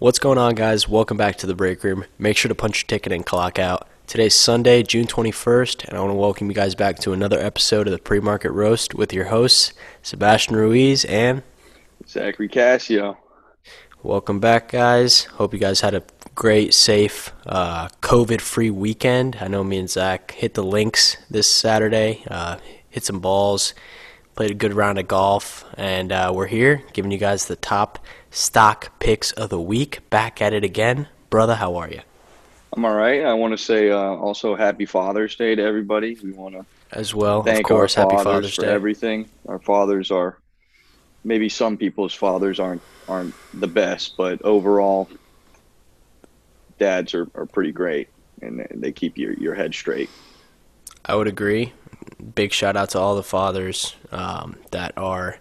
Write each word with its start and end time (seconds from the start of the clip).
What's 0.00 0.20
going 0.20 0.38
on, 0.38 0.54
guys? 0.54 0.88
Welcome 0.88 1.16
back 1.16 1.38
to 1.38 1.46
the 1.48 1.56
break 1.56 1.82
room. 1.82 2.04
Make 2.20 2.36
sure 2.36 2.48
to 2.48 2.54
punch 2.54 2.82
your 2.82 2.86
ticket 2.86 3.10
and 3.12 3.26
clock 3.26 3.58
out. 3.58 3.88
Today's 4.06 4.32
Sunday, 4.32 4.84
June 4.84 5.08
21st, 5.08 5.88
and 5.88 5.98
I 5.98 6.00
want 6.00 6.12
to 6.12 6.14
welcome 6.14 6.48
you 6.48 6.54
guys 6.54 6.76
back 6.76 7.00
to 7.00 7.12
another 7.12 7.40
episode 7.40 7.88
of 7.88 7.90
the 7.90 7.98
Pre 7.98 8.20
Market 8.20 8.52
Roast 8.52 8.94
with 8.94 9.12
your 9.12 9.24
hosts, 9.24 9.72
Sebastian 10.02 10.54
Ruiz 10.54 11.04
and 11.06 11.42
Zachary 12.06 12.48
Cascio. 12.48 13.16
Welcome 14.04 14.38
back, 14.38 14.70
guys. 14.70 15.24
Hope 15.24 15.52
you 15.52 15.58
guys 15.58 15.80
had 15.80 15.94
a 15.94 16.04
great, 16.36 16.74
safe, 16.74 17.32
uh, 17.44 17.88
COVID 18.00 18.40
free 18.40 18.70
weekend. 18.70 19.38
I 19.40 19.48
know 19.48 19.64
me 19.64 19.78
and 19.78 19.90
Zach 19.90 20.30
hit 20.30 20.54
the 20.54 20.62
links 20.62 21.16
this 21.28 21.48
Saturday, 21.48 22.22
uh, 22.30 22.58
hit 22.88 23.04
some 23.04 23.18
balls, 23.18 23.74
played 24.36 24.52
a 24.52 24.54
good 24.54 24.74
round 24.74 25.00
of 25.00 25.08
golf, 25.08 25.64
and 25.76 26.12
uh, 26.12 26.30
we're 26.32 26.46
here 26.46 26.84
giving 26.92 27.10
you 27.10 27.18
guys 27.18 27.46
the 27.46 27.56
top 27.56 27.98
stock 28.30 28.98
picks 29.00 29.32
of 29.32 29.50
the 29.50 29.60
week. 29.60 30.08
Back 30.10 30.40
at 30.42 30.52
it 30.52 30.64
again. 30.64 31.08
Brother, 31.30 31.56
how 31.56 31.76
are 31.76 31.88
you? 31.90 32.00
I'm 32.74 32.84
all 32.84 32.94
right. 32.94 33.24
I 33.24 33.32
want 33.34 33.52
to 33.52 33.58
say 33.58 33.90
uh, 33.90 33.96
also 33.98 34.54
Happy 34.54 34.86
Father's 34.86 35.34
Day 35.36 35.54
to 35.54 35.62
everybody. 35.62 36.16
We 36.22 36.32
want 36.32 36.54
to 36.54 36.66
as 36.92 37.14
well. 37.14 37.42
Thank 37.42 37.60
of 37.60 37.64
course, 37.64 37.96
our 37.98 38.04
Happy 38.04 38.16
fathers 38.16 38.24
Father's 38.32 38.54
for 38.54 38.62
Day. 38.62 38.72
everything. 38.72 39.28
Our 39.46 39.58
fathers 39.58 40.10
are 40.10 40.38
maybe 41.24 41.48
some 41.48 41.76
people's 41.76 42.14
fathers 42.14 42.60
aren't 42.60 42.82
aren't 43.08 43.34
the 43.54 43.66
best, 43.66 44.16
but 44.16 44.40
overall, 44.42 45.08
dads 46.78 47.14
are, 47.14 47.26
are 47.34 47.46
pretty 47.46 47.72
great 47.72 48.08
and 48.42 48.60
they- 48.60 48.66
they 48.74 48.92
keep 48.92 49.18
your, 49.18 49.32
your 49.34 49.54
head 49.54 49.74
straight. 49.74 50.10
I 51.04 51.16
would 51.16 51.26
agree. 51.26 51.72
Big 52.34 52.52
shout 52.52 52.76
out 52.76 52.90
to 52.90 52.98
all 52.98 53.16
the 53.16 53.22
fathers 53.22 53.96
um, 54.12 54.56
that 54.70 54.92
are 54.96 55.38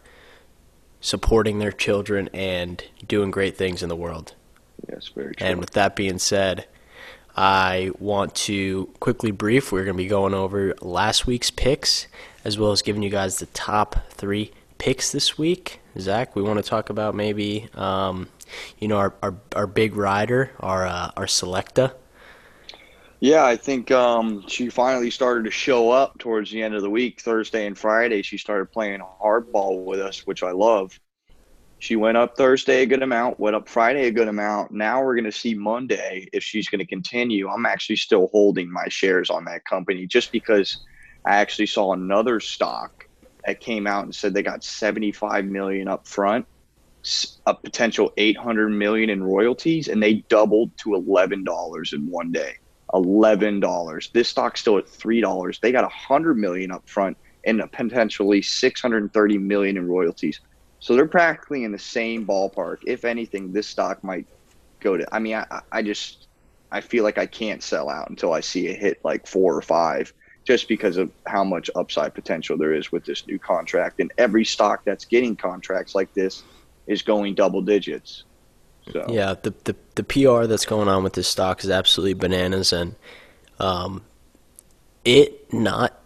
supporting 1.01 1.59
their 1.59 1.71
children 1.71 2.29
and 2.33 2.83
doing 3.07 3.31
great 3.31 3.57
things 3.57 3.83
in 3.83 3.89
the 3.89 3.95
world. 3.95 4.33
Yes, 4.89 5.09
very 5.09 5.35
true. 5.35 5.47
And 5.47 5.59
with 5.59 5.71
that 5.71 5.95
being 5.95 6.19
said, 6.19 6.67
I 7.35 7.91
want 7.99 8.33
to 8.35 8.87
quickly 8.99 9.31
brief. 9.31 9.71
We're 9.71 9.85
going 9.85 9.95
to 9.95 10.03
be 10.03 10.07
going 10.07 10.33
over 10.33 10.73
last 10.81 11.27
week's 11.27 11.51
picks 11.51 12.07
as 12.43 12.57
well 12.57 12.71
as 12.71 12.81
giving 12.81 13.03
you 13.03 13.09
guys 13.09 13.39
the 13.39 13.45
top 13.47 13.95
three 14.09 14.51
picks 14.77 15.11
this 15.11 15.37
week. 15.37 15.79
Zach, 15.99 16.35
we 16.35 16.41
want 16.41 16.57
to 16.57 16.67
talk 16.67 16.89
about 16.89 17.15
maybe, 17.15 17.69
um, 17.75 18.29
you 18.79 18.87
know, 18.87 18.97
our, 18.97 19.13
our, 19.21 19.35
our 19.55 19.67
big 19.67 19.95
rider, 19.95 20.51
our 20.59 20.85
uh, 20.87 21.11
our 21.17 21.27
selecta. 21.27 21.93
Yeah, 23.19 23.43
I 23.43 23.55
think 23.55 23.89
um, 23.89 24.47
she 24.47 24.69
finally 24.69 25.09
started 25.09 25.45
to 25.45 25.51
show 25.51 25.89
up 25.89 26.19
towards 26.19 26.51
the 26.51 26.61
end 26.61 26.75
of 26.75 26.83
the 26.83 26.89
week, 26.89 27.19
Thursday 27.19 27.65
and 27.65 27.75
Friday. 27.75 28.21
She 28.21 28.37
started 28.37 28.71
playing 28.71 28.99
hardball 28.99 29.85
with 29.85 29.99
us, 29.99 30.21
which 30.25 30.43
I 30.43 30.51
love. 30.51 30.91
She 31.79 31.95
went 31.95 32.17
up 32.17 32.37
Thursday 32.37 32.83
a 32.83 32.85
good 32.85 33.01
amount, 33.01 33.39
went 33.39 33.55
up 33.55 33.67
Friday 33.67 34.05
a 34.05 34.11
good 34.11 34.27
amount. 34.27 34.71
Now 34.71 35.03
we're 35.03 35.15
going 35.15 35.25
to 35.25 35.31
see 35.31 35.55
Monday 35.55 36.27
if 36.31 36.43
she's 36.43 36.69
going 36.69 36.79
to 36.79 36.85
continue. 36.85 37.49
I'm 37.49 37.65
actually 37.65 37.95
still 37.95 38.27
holding 38.31 38.71
my 38.71 38.87
shares 38.87 39.31
on 39.31 39.45
that 39.45 39.65
company 39.65 40.05
just 40.05 40.31
because 40.31 40.79
I 41.25 41.37
actually 41.37 41.67
saw 41.67 41.93
another 41.93 42.39
stock 42.39 42.91
that 43.47 43.61
came 43.61 43.87
out 43.87 44.03
and 44.03 44.13
said 44.13 44.35
they 44.35 44.43
got 44.43 44.63
75 44.63 45.45
million 45.45 45.87
up 45.87 46.07
front, 46.07 46.45
a 47.47 47.55
potential 47.55 48.11
800 48.15 48.69
million 48.69 49.09
in 49.09 49.23
royalties, 49.23 49.87
and 49.87 50.03
they 50.03 50.23
doubled 50.29 50.71
to 50.83 50.89
$11 50.89 51.93
in 51.93 52.11
one 52.11 52.31
day 52.31 52.53
eleven 52.93 53.59
dollars. 53.59 54.09
This 54.13 54.29
stock's 54.29 54.61
still 54.61 54.77
at 54.77 54.87
three 54.87 55.21
dollars. 55.21 55.59
They 55.61 55.71
got 55.71 55.83
a 55.83 55.89
hundred 55.89 56.37
million 56.37 56.71
up 56.71 56.87
front 56.87 57.17
and 57.45 57.61
potentially 57.71 58.41
six 58.41 58.81
hundred 58.81 59.03
and 59.03 59.13
thirty 59.13 59.37
million 59.37 59.77
in 59.77 59.87
royalties. 59.87 60.39
So 60.79 60.95
they're 60.95 61.07
practically 61.07 61.63
in 61.63 61.71
the 61.71 61.79
same 61.79 62.25
ballpark. 62.25 62.77
If 62.85 63.03
anything, 63.03 63.51
this 63.51 63.67
stock 63.67 64.03
might 64.03 64.27
go 64.79 64.95
to. 64.97 65.05
I 65.13 65.19
mean, 65.19 65.35
I, 65.35 65.61
I 65.71 65.81
just 65.81 66.27
I 66.71 66.81
feel 66.81 67.03
like 67.03 67.17
I 67.17 67.25
can't 67.25 67.63
sell 67.63 67.89
out 67.89 68.09
until 68.09 68.33
I 68.33 68.41
see 68.41 68.67
it 68.67 68.79
hit 68.79 68.99
like 69.03 69.25
four 69.25 69.55
or 69.55 69.61
five, 69.61 70.13
just 70.45 70.67
because 70.67 70.97
of 70.97 71.11
how 71.25 71.43
much 71.43 71.69
upside 71.75 72.13
potential 72.13 72.57
there 72.57 72.73
is 72.73 72.91
with 72.91 73.05
this 73.05 73.25
new 73.25 73.39
contract. 73.39 73.99
And 73.99 74.11
every 74.17 74.45
stock 74.45 74.81
that's 74.85 75.05
getting 75.05 75.35
contracts 75.35 75.95
like 75.95 76.13
this 76.13 76.43
is 76.85 77.01
going 77.01 77.35
double 77.35 77.61
digits. 77.61 78.25
So. 78.91 79.05
Yeah, 79.09 79.35
the, 79.41 79.53
the 79.63 79.75
the 79.95 80.03
PR 80.03 80.45
that's 80.45 80.65
going 80.65 80.87
on 80.87 81.03
with 81.03 81.13
this 81.13 81.27
stock 81.27 81.63
is 81.63 81.69
absolutely 81.69 82.13
bananas, 82.13 82.71
and 82.71 82.95
um, 83.59 84.03
it 85.05 85.53
not 85.53 85.99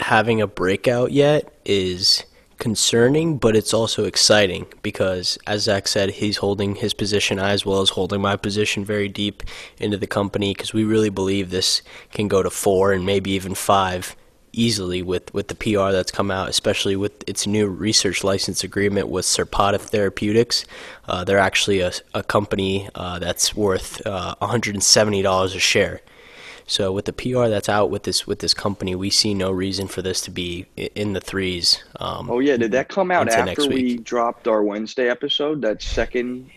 having 0.00 0.40
a 0.40 0.46
breakout 0.46 1.12
yet 1.12 1.52
is 1.64 2.24
concerning, 2.58 3.36
but 3.36 3.56
it's 3.56 3.74
also 3.74 4.04
exciting 4.04 4.66
because, 4.82 5.38
as 5.46 5.64
Zach 5.64 5.88
said, 5.88 6.10
he's 6.10 6.38
holding 6.38 6.76
his 6.76 6.94
position 6.94 7.38
as 7.38 7.66
well 7.66 7.80
as 7.80 7.90
holding 7.90 8.20
my 8.20 8.36
position 8.36 8.84
very 8.84 9.08
deep 9.08 9.42
into 9.78 9.96
the 9.96 10.06
company 10.06 10.54
because 10.54 10.72
we 10.72 10.84
really 10.84 11.10
believe 11.10 11.50
this 11.50 11.82
can 12.12 12.28
go 12.28 12.42
to 12.42 12.50
four 12.50 12.92
and 12.92 13.04
maybe 13.04 13.30
even 13.32 13.54
five 13.54 14.16
easily 14.60 15.02
with, 15.02 15.32
with 15.34 15.48
the 15.48 15.54
PR 15.54 15.90
that's 15.90 16.10
come 16.10 16.30
out, 16.30 16.48
especially 16.48 16.96
with 16.96 17.12
its 17.28 17.46
new 17.46 17.66
research 17.68 18.24
license 18.24 18.64
agreement 18.64 19.08
with 19.08 19.24
Sarepta 19.24 19.78
Therapeutics. 19.78 20.64
Uh, 21.06 21.24
they're 21.24 21.38
actually 21.38 21.80
a, 21.80 21.92
a 22.14 22.22
company 22.22 22.88
uh, 22.94 23.18
that's 23.18 23.54
worth 23.54 24.04
uh, 24.06 24.34
$170 24.40 25.44
a 25.44 25.58
share. 25.58 26.00
So 26.66 26.92
with 26.92 27.04
the 27.04 27.12
PR 27.12 27.48
that's 27.48 27.68
out 27.68 27.90
with 27.90 28.04
this 28.04 28.26
with 28.26 28.38
this 28.38 28.54
company, 28.54 28.94
we 28.94 29.10
see 29.10 29.34
no 29.34 29.50
reason 29.50 29.86
for 29.86 30.00
this 30.00 30.20
to 30.22 30.30
be 30.30 30.66
in 30.76 31.12
the 31.12 31.20
threes. 31.20 31.84
Um, 32.00 32.30
Oh 32.30 32.38
yeah, 32.38 32.56
did 32.56 32.72
that 32.72 32.88
come 32.88 33.10
out 33.10 33.28
after 33.28 33.68
we 33.68 33.98
dropped 33.98 34.48
our 34.48 34.62
Wednesday 34.62 35.08
episode? 35.10 35.60
That 35.60 35.82
second. 35.82 36.50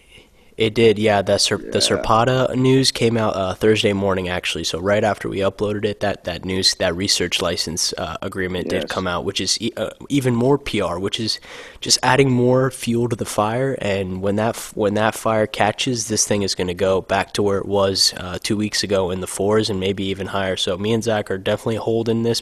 It 0.57 0.73
did, 0.73 0.97
yeah. 0.97 1.21
The 1.21 1.37
the 1.37 1.69
Yeah. 1.73 1.79
Sarepta 1.79 2.55
news 2.55 2.91
came 2.91 3.15
out 3.15 3.35
uh, 3.35 3.53
Thursday 3.53 3.93
morning, 3.93 4.27
actually. 4.27 4.63
So 4.63 4.79
right 4.79 5.03
after 5.03 5.29
we 5.29 5.37
uploaded 5.37 5.85
it, 5.85 5.99
that, 5.99 6.23
that 6.23 6.45
news, 6.45 6.73
that 6.79 6.95
research 6.95 7.43
license 7.43 7.93
uh, 7.95 8.17
agreement 8.23 8.69
did 8.69 8.89
come 8.89 9.05
out, 9.07 9.23
which 9.23 9.39
is 9.39 9.61
e- 9.61 9.71
uh, 9.77 9.91
even 10.09 10.35
more 10.35 10.57
PR, 10.57 10.97
which 10.97 11.19
is 11.19 11.39
just 11.79 11.99
adding 12.01 12.31
more 12.31 12.71
fuel 12.71 13.07
to 13.07 13.15
the 13.15 13.23
fire. 13.25 13.77
And 13.79 14.19
when 14.23 14.35
that 14.37 14.55
f- 14.55 14.75
when 14.75 14.95
that 14.95 15.13
fire 15.13 15.45
catches, 15.45 16.07
this 16.07 16.27
thing 16.27 16.41
is 16.41 16.55
going 16.55 16.67
to 16.69 16.73
go 16.73 17.01
back 17.01 17.33
to 17.33 17.43
where 17.43 17.59
it 17.59 17.67
was 17.67 18.15
uh, 18.17 18.39
two 18.41 18.57
weeks 18.57 18.81
ago 18.81 19.11
in 19.11 19.21
the 19.21 19.27
fours 19.27 19.69
and 19.69 19.79
maybe 19.79 20.05
even 20.05 20.27
higher. 20.27 20.57
So 20.57 20.75
me 20.75 20.91
and 20.91 21.03
Zach 21.03 21.29
are 21.29 21.37
definitely 21.37 21.75
holding 21.75 22.23
this 22.23 22.41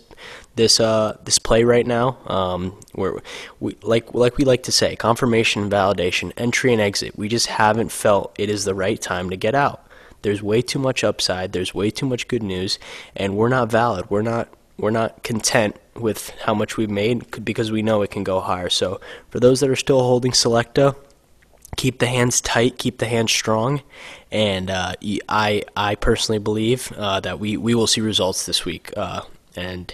this 0.55 0.79
uh 0.79 1.17
this 1.23 1.39
play 1.39 1.63
right 1.63 1.85
now. 1.85 2.17
Um, 2.27 2.79
where 2.93 3.19
we 3.59 3.77
like 3.81 4.13
like 4.13 4.37
we 4.37 4.45
like 4.45 4.63
to 4.63 4.71
say, 4.71 4.95
confirmation 4.95 5.69
validation, 5.69 6.31
entry 6.37 6.71
and 6.71 6.81
exit. 6.81 7.17
We 7.17 7.27
just 7.27 7.47
haven't 7.47 7.91
felt 7.91 8.35
it 8.39 8.49
is 8.49 8.65
the 8.65 8.75
right 8.75 9.01
time 9.01 9.29
to 9.29 9.37
get 9.37 9.55
out. 9.55 9.85
There's 10.21 10.41
way 10.41 10.61
too 10.61 10.79
much 10.79 11.03
upside. 11.03 11.51
There's 11.51 11.73
way 11.73 11.91
too 11.91 12.07
much 12.07 12.27
good 12.27 12.43
news, 12.43 12.79
and 13.15 13.35
we're 13.35 13.49
not 13.49 13.69
valid. 13.69 14.09
We're 14.09 14.21
not 14.21 14.49
we're 14.77 14.91
not 14.91 15.23
content 15.23 15.77
with 15.95 16.31
how 16.41 16.53
much 16.53 16.77
we've 16.77 16.89
made 16.89 17.45
because 17.45 17.71
we 17.71 17.81
know 17.81 18.01
it 18.01 18.11
can 18.11 18.23
go 18.23 18.39
higher. 18.39 18.69
So 18.69 18.99
for 19.29 19.39
those 19.39 19.59
that 19.61 19.69
are 19.69 19.75
still 19.75 20.01
holding 20.01 20.31
Selecta, 20.31 20.95
keep 21.77 21.99
the 21.99 22.07
hands 22.07 22.41
tight, 22.41 22.77
keep 22.77 22.97
the 22.97 23.05
hands 23.05 23.31
strong, 23.31 23.81
and 24.31 24.69
uh, 24.69 24.93
I 25.29 25.63
I 25.77 25.95
personally 25.95 26.39
believe 26.39 26.91
uh, 26.97 27.19
that 27.21 27.39
we, 27.39 27.57
we 27.57 27.75
will 27.75 27.87
see 27.87 28.01
results 28.01 28.45
this 28.45 28.65
week. 28.65 28.91
Uh, 28.97 29.21
and 29.55 29.93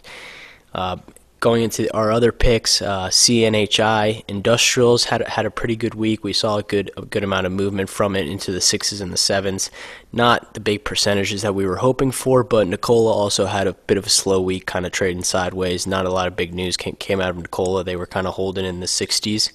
uh, 0.73 0.97
going 1.41 1.63
into 1.63 1.91
our 1.93 2.11
other 2.11 2.31
picks, 2.31 2.81
uh, 2.81 3.09
CNHI 3.09 4.23
Industrials 4.27 5.05
had 5.05 5.27
had 5.27 5.45
a 5.45 5.51
pretty 5.51 5.75
good 5.75 5.95
week. 5.95 6.23
We 6.23 6.33
saw 6.33 6.57
a 6.57 6.63
good 6.63 6.91
a 6.95 7.01
good 7.01 7.23
amount 7.23 7.47
of 7.47 7.51
movement 7.51 7.89
from 7.89 8.15
it 8.15 8.27
into 8.27 8.51
the 8.51 8.61
sixes 8.61 9.01
and 9.01 9.11
the 9.11 9.17
sevens. 9.17 9.69
Not 10.13 10.53
the 10.53 10.59
big 10.59 10.85
percentages 10.85 11.41
that 11.41 11.55
we 11.55 11.65
were 11.65 11.77
hoping 11.77 12.11
for, 12.11 12.43
but 12.43 12.67
Nikola 12.67 13.11
also 13.11 13.47
had 13.47 13.67
a 13.67 13.73
bit 13.73 13.97
of 13.97 14.05
a 14.05 14.09
slow 14.09 14.39
week, 14.39 14.65
kind 14.67 14.85
of 14.85 14.91
trading 14.91 15.23
sideways. 15.23 15.87
Not 15.87 16.05
a 16.05 16.11
lot 16.11 16.27
of 16.27 16.35
big 16.35 16.53
news 16.53 16.77
came, 16.77 16.95
came 16.95 17.19
out 17.19 17.31
of 17.31 17.37
Nikola. 17.37 17.83
They 17.83 17.95
were 17.95 18.07
kind 18.07 18.27
of 18.27 18.35
holding 18.35 18.65
in 18.65 18.79
the 18.79 18.85
60s. 18.85 19.51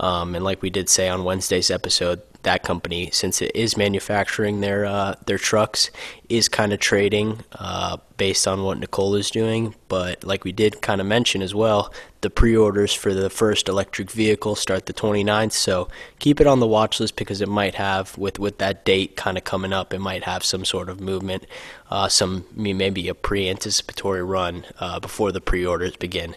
Um, 0.00 0.34
and 0.34 0.44
like 0.44 0.62
we 0.62 0.70
did 0.70 0.88
say 0.88 1.08
on 1.08 1.24
Wednesday's 1.24 1.70
episode, 1.70 2.22
that 2.44 2.62
company, 2.62 3.10
since 3.12 3.42
it 3.42 3.54
is 3.54 3.76
manufacturing 3.76 4.60
their 4.60 4.84
uh, 4.84 5.14
their 5.26 5.38
trucks, 5.38 5.90
is 6.28 6.48
kind 6.48 6.72
of 6.72 6.78
trading 6.78 7.40
uh, 7.52 7.96
based 8.16 8.46
on 8.46 8.62
what 8.62 8.78
Nicole 8.78 9.14
is 9.16 9.30
doing. 9.30 9.74
But 9.88 10.24
like 10.24 10.44
we 10.44 10.52
did 10.52 10.80
kind 10.80 11.00
of 11.00 11.06
mention 11.06 11.42
as 11.42 11.54
well, 11.54 11.92
the 12.20 12.30
pre-orders 12.30 12.94
for 12.94 13.12
the 13.12 13.28
first 13.28 13.68
electric 13.68 14.10
vehicle 14.10 14.54
start 14.54 14.86
the 14.86 14.94
29th. 14.94 15.52
So 15.52 15.88
keep 16.18 16.40
it 16.40 16.46
on 16.46 16.60
the 16.60 16.66
watch 16.66 17.00
list 17.00 17.16
because 17.16 17.40
it 17.40 17.48
might 17.48 17.74
have, 17.74 18.16
with 18.16 18.38
with 18.38 18.58
that 18.58 18.84
date 18.84 19.16
kind 19.16 19.36
of 19.36 19.44
coming 19.44 19.72
up, 19.72 19.92
it 19.92 20.00
might 20.00 20.24
have 20.24 20.44
some 20.44 20.64
sort 20.64 20.88
of 20.88 21.00
movement, 21.00 21.46
uh, 21.90 22.08
some 22.08 22.46
maybe 22.54 23.08
a 23.08 23.14
pre-anticipatory 23.14 24.22
run 24.22 24.64
uh, 24.78 25.00
before 25.00 25.32
the 25.32 25.40
pre-orders 25.40 25.96
begin. 25.96 26.36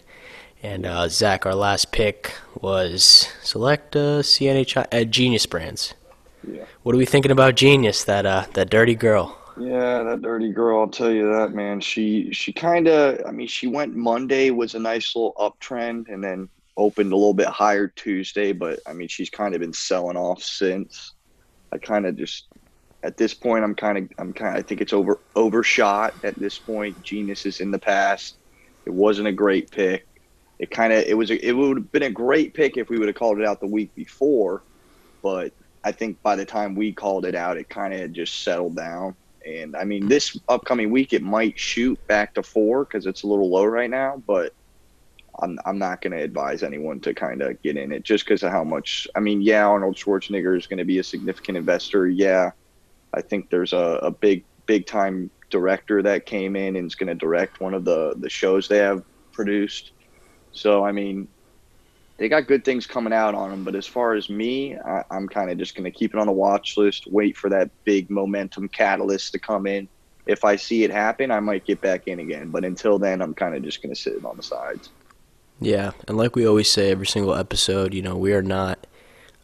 And 0.62 0.86
uh, 0.86 1.08
Zach, 1.08 1.46
our 1.46 1.54
last 1.54 1.92
pick 1.92 2.34
was 2.60 3.28
select 3.42 3.94
CNHI 3.94 4.86
uh, 4.92 5.04
Genius 5.04 5.46
Brands. 5.46 5.94
Yeah. 6.50 6.64
What 6.82 6.94
are 6.94 6.98
we 6.98 7.06
thinking 7.06 7.30
about 7.30 7.54
Genius? 7.54 8.04
That 8.04 8.26
uh, 8.26 8.46
that 8.54 8.70
dirty 8.70 8.94
girl. 8.94 9.36
Yeah, 9.58 10.04
that 10.04 10.22
dirty 10.22 10.52
girl, 10.52 10.80
I'll 10.80 10.88
tell 10.88 11.10
you 11.10 11.32
that, 11.32 11.52
man. 11.52 11.80
She 11.80 12.32
she 12.32 12.52
kind 12.52 12.86
of, 12.86 13.20
I 13.26 13.32
mean, 13.32 13.48
she 13.48 13.66
went 13.66 13.96
Monday 13.96 14.50
was 14.50 14.74
a 14.74 14.78
nice 14.78 15.16
little 15.16 15.34
uptrend 15.34 16.12
and 16.12 16.22
then 16.22 16.48
opened 16.76 17.12
a 17.12 17.16
little 17.16 17.34
bit 17.34 17.48
higher 17.48 17.88
Tuesday, 17.88 18.52
but 18.52 18.78
I 18.86 18.92
mean, 18.92 19.08
she's 19.08 19.30
kind 19.30 19.54
of 19.54 19.60
been 19.60 19.72
selling 19.72 20.16
off 20.16 20.42
since. 20.42 21.14
I 21.72 21.78
kind 21.78 22.06
of 22.06 22.16
just 22.16 22.46
at 23.02 23.16
this 23.16 23.34
point, 23.34 23.64
I'm 23.64 23.74
kind 23.74 23.98
of, 23.98 24.08
I'm 24.18 24.32
kind, 24.32 24.56
I 24.56 24.62
think 24.62 24.80
it's 24.80 24.92
over 24.92 25.18
overshot 25.36 26.14
at 26.24 26.34
this 26.36 26.58
point. 26.58 27.00
Genius 27.02 27.46
is 27.46 27.60
in 27.60 27.70
the 27.70 27.78
past. 27.78 28.36
It 28.86 28.92
wasn't 28.92 29.28
a 29.28 29.32
great 29.32 29.70
pick. 29.70 30.06
It 30.58 30.70
kind 30.70 30.92
of, 30.92 31.04
it 31.04 31.16
was, 31.16 31.30
a, 31.30 31.46
it 31.46 31.52
would 31.52 31.76
have 31.76 31.92
been 31.92 32.02
a 32.04 32.10
great 32.10 32.54
pick 32.54 32.76
if 32.76 32.88
we 32.88 32.98
would 32.98 33.06
have 33.08 33.16
called 33.16 33.38
it 33.38 33.46
out 33.46 33.60
the 33.60 33.66
week 33.66 33.94
before, 33.94 34.62
but 35.22 35.52
I 35.84 35.92
think 35.92 36.22
by 36.22 36.36
the 36.36 36.44
time 36.44 36.74
we 36.74 36.92
called 36.92 37.24
it 37.24 37.34
out, 37.34 37.56
it 37.56 37.68
kind 37.68 37.94
of 37.94 38.12
just 38.12 38.42
settled 38.42 38.76
down. 38.76 39.14
And 39.46 39.76
I 39.76 39.84
mean, 39.84 40.08
this 40.08 40.38
upcoming 40.48 40.90
week, 40.90 41.12
it 41.12 41.22
might 41.22 41.58
shoot 41.58 41.98
back 42.06 42.34
to 42.34 42.42
four 42.42 42.84
because 42.84 43.06
it's 43.06 43.22
a 43.22 43.26
little 43.26 43.50
low 43.50 43.64
right 43.64 43.88
now, 43.88 44.22
but 44.26 44.52
I'm, 45.40 45.58
I'm 45.64 45.78
not 45.78 46.00
going 46.00 46.12
to 46.12 46.22
advise 46.22 46.62
anyone 46.62 47.00
to 47.00 47.14
kind 47.14 47.42
of 47.42 47.62
get 47.62 47.76
in 47.76 47.92
it 47.92 48.02
just 48.02 48.24
because 48.24 48.42
of 48.42 48.50
how 48.50 48.64
much. 48.64 49.06
I 49.14 49.20
mean, 49.20 49.40
yeah, 49.40 49.66
Arnold 49.66 49.96
Schwarzenegger 49.96 50.56
is 50.56 50.66
going 50.66 50.78
to 50.78 50.84
be 50.84 50.98
a 50.98 51.04
significant 51.04 51.56
investor. 51.56 52.08
Yeah, 52.08 52.50
I 53.14 53.22
think 53.22 53.48
there's 53.48 53.72
a, 53.72 54.00
a 54.02 54.10
big, 54.10 54.44
big 54.66 54.86
time 54.86 55.30
director 55.50 56.02
that 56.02 56.26
came 56.26 56.56
in 56.56 56.76
and 56.76 56.86
is 56.86 56.94
going 56.94 57.08
to 57.08 57.14
direct 57.14 57.60
one 57.60 57.74
of 57.74 57.84
the, 57.84 58.14
the 58.18 58.28
shows 58.28 58.68
they 58.68 58.78
have 58.78 59.02
produced. 59.32 59.92
So, 60.50 60.84
I 60.84 60.92
mean, 60.92 61.28
they 62.18 62.28
got 62.28 62.46
good 62.46 62.64
things 62.64 62.86
coming 62.86 63.12
out 63.12 63.34
on 63.34 63.50
them. 63.50 63.64
But 63.64 63.74
as 63.74 63.86
far 63.86 64.14
as 64.14 64.28
me, 64.28 64.76
I, 64.76 65.04
am 65.10 65.28
kind 65.28 65.50
of 65.50 65.56
just 65.56 65.74
going 65.74 65.90
to 65.90 65.96
keep 65.96 66.12
it 66.12 66.20
on 66.20 66.26
the 66.26 66.32
watch 66.32 66.76
list, 66.76 67.06
wait 67.06 67.36
for 67.36 67.48
that 67.48 67.70
big 67.84 68.10
momentum 68.10 68.68
catalyst 68.68 69.32
to 69.32 69.38
come 69.38 69.66
in. 69.66 69.88
If 70.26 70.44
I 70.44 70.56
see 70.56 70.84
it 70.84 70.90
happen, 70.90 71.30
I 71.30 71.40
might 71.40 71.64
get 71.64 71.80
back 71.80 72.06
in 72.06 72.20
again. 72.20 72.50
But 72.50 72.64
until 72.64 72.98
then, 72.98 73.22
I'm 73.22 73.32
kind 73.32 73.54
of 73.54 73.62
just 73.62 73.82
going 73.82 73.94
to 73.94 74.00
sit 74.00 74.22
on 74.24 74.36
the 74.36 74.42
sides. 74.42 74.90
Yeah, 75.60 75.92
and 76.06 76.16
like 76.16 76.36
we 76.36 76.46
always 76.46 76.70
say 76.70 76.90
every 76.90 77.06
single 77.06 77.34
episode, 77.34 77.94
you 77.94 78.02
know, 78.02 78.16
we 78.16 78.32
are 78.32 78.42
not 78.42 78.86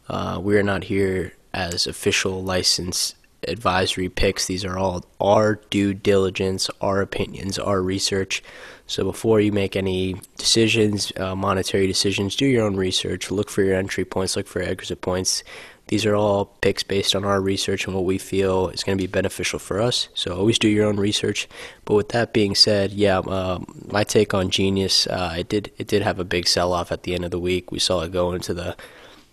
uh, 0.07 0.39
we 0.41 0.57
are 0.57 0.63
not 0.63 0.85
here 0.85 1.33
as 1.53 1.87
official 1.87 2.43
license 2.43 3.15
advisory 3.47 4.09
picks. 4.09 4.45
These 4.45 4.65
are 4.65 4.77
all 4.77 5.05
our 5.19 5.55
due 5.69 5.93
diligence, 5.93 6.69
our 6.81 7.01
opinions, 7.01 7.57
our 7.59 7.81
research. 7.81 8.43
So 8.87 9.03
before 9.03 9.39
you 9.39 9.51
make 9.51 9.75
any 9.75 10.15
decisions, 10.37 11.11
uh, 11.17 11.35
monetary 11.35 11.87
decisions, 11.87 12.35
do 12.35 12.45
your 12.45 12.65
own 12.65 12.75
research. 12.75 13.31
Look 13.31 13.49
for 13.49 13.63
your 13.63 13.75
entry 13.75 14.05
points. 14.05 14.35
Look 14.35 14.47
for 14.47 14.61
exit 14.61 15.01
points. 15.01 15.43
These 15.87 16.05
are 16.05 16.15
all 16.15 16.45
picks 16.45 16.81
based 16.81 17.15
on 17.15 17.23
our 17.23 17.39
research 17.39 17.85
and 17.85 17.93
what 17.93 18.05
we 18.05 18.17
feel 18.17 18.69
is 18.69 18.83
going 18.83 18.97
to 18.97 19.01
be 19.01 19.07
beneficial 19.07 19.59
for 19.59 19.79
us. 19.79 20.09
So 20.15 20.35
always 20.35 20.57
do 20.57 20.67
your 20.67 20.87
own 20.87 20.97
research. 20.97 21.47
But 21.85 21.93
with 21.93 22.09
that 22.09 22.33
being 22.33 22.55
said, 22.55 22.91
yeah, 22.91 23.19
uh, 23.19 23.59
my 23.85 24.03
take 24.03 24.33
on 24.33 24.49
Genius, 24.49 25.05
uh, 25.05 25.35
it 25.37 25.49
did 25.49 25.71
it 25.77 25.87
did 25.87 26.01
have 26.01 26.19
a 26.19 26.25
big 26.25 26.47
sell 26.47 26.73
off 26.73 26.91
at 26.91 27.03
the 27.03 27.13
end 27.13 27.23
of 27.23 27.31
the 27.31 27.39
week. 27.39 27.71
We 27.71 27.77
saw 27.77 28.01
it 28.01 28.11
go 28.11 28.31
into 28.31 28.53
the 28.53 28.75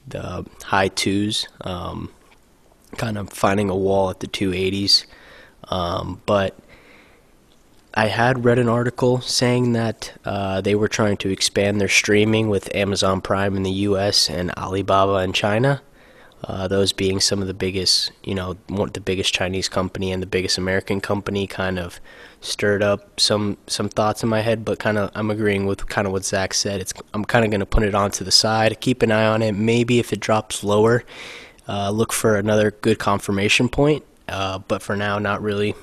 the 0.07 0.45
high 0.65 0.89
twos, 0.89 1.47
um, 1.63 2.11
kind 2.97 3.19
of 3.19 3.31
finding 3.31 3.71
a 3.71 3.77
wall 3.77 4.11
at 4.11 4.21
the 4.21 4.27
280s. 4.27 5.05
Um, 5.69 6.21
but 6.27 6.59
I 7.95 8.07
had 8.07 8.45
read 8.45 8.59
an 8.59 8.69
article 8.69 9.21
saying 9.21 9.73
that 9.73 10.13
uh, 10.25 10.61
they 10.61 10.75
were 10.75 10.89
trying 10.89 11.19
to 11.19 11.31
expand 11.31 11.81
their 11.81 11.89
streaming 11.89 12.49
with 12.49 12.75
Amazon 12.75 13.21
Prime 13.21 13.55
in 13.57 13.63
the 13.63 13.71
U.S. 13.71 14.31
and 14.31 14.51
Alibaba 14.53 15.23
in 15.23 15.33
China. 15.33 15.83
Uh, 16.45 16.67
those 16.67 16.93
being 16.93 17.21
some 17.21 17.41
of 17.41 17.47
the 17.47 17.55
biggest, 17.55 18.11
you 18.25 18.35
know, 18.35 18.57
the 18.67 19.01
biggest 19.01 19.33
Chinese 19.33 19.69
company 19.69 20.11
and 20.11 20.21
the 20.21 20.27
biggest 20.27 20.59
American 20.59 21.01
company, 21.01 21.47
kind 21.47 21.79
of 21.79 22.01
stirred 22.41 22.83
up 22.83 23.21
some 23.21 23.59
some 23.69 23.89
thoughts 23.89 24.25
in 24.25 24.29
my 24.29 24.41
head. 24.41 24.65
But 24.65 24.81
kind 24.81 24.99
of, 24.99 25.11
I'm 25.15 25.31
agreeing 25.31 25.67
with 25.67 25.87
kind 25.87 26.05
of 26.05 26.13
what 26.13 26.25
Zach 26.25 26.53
said. 26.55 26.81
It's 26.81 26.93
I'm 27.15 27.25
kind 27.25 27.45
of 27.45 27.53
going 27.53 27.61
to 27.61 27.67
put 27.67 27.85
it 27.85 27.95
onto 27.95 28.25
the 28.25 28.33
side, 28.33 28.81
keep 28.81 29.03
an 29.03 29.13
eye 29.13 29.27
on 29.27 29.41
it. 29.43 29.53
Maybe 29.53 30.01
if 30.01 30.13
it 30.13 30.19
drops 30.19 30.65
lower, 30.65 31.05
uh, 31.69 31.91
look 31.91 32.13
for 32.13 32.37
another 32.37 32.71
good 32.71 32.99
confirmation 32.99 33.69
point. 33.69 34.05
Uh, 34.29 34.59
but 34.59 34.83
for 34.83 34.97
now, 34.97 35.19
not 35.19 35.43
really 35.43 35.75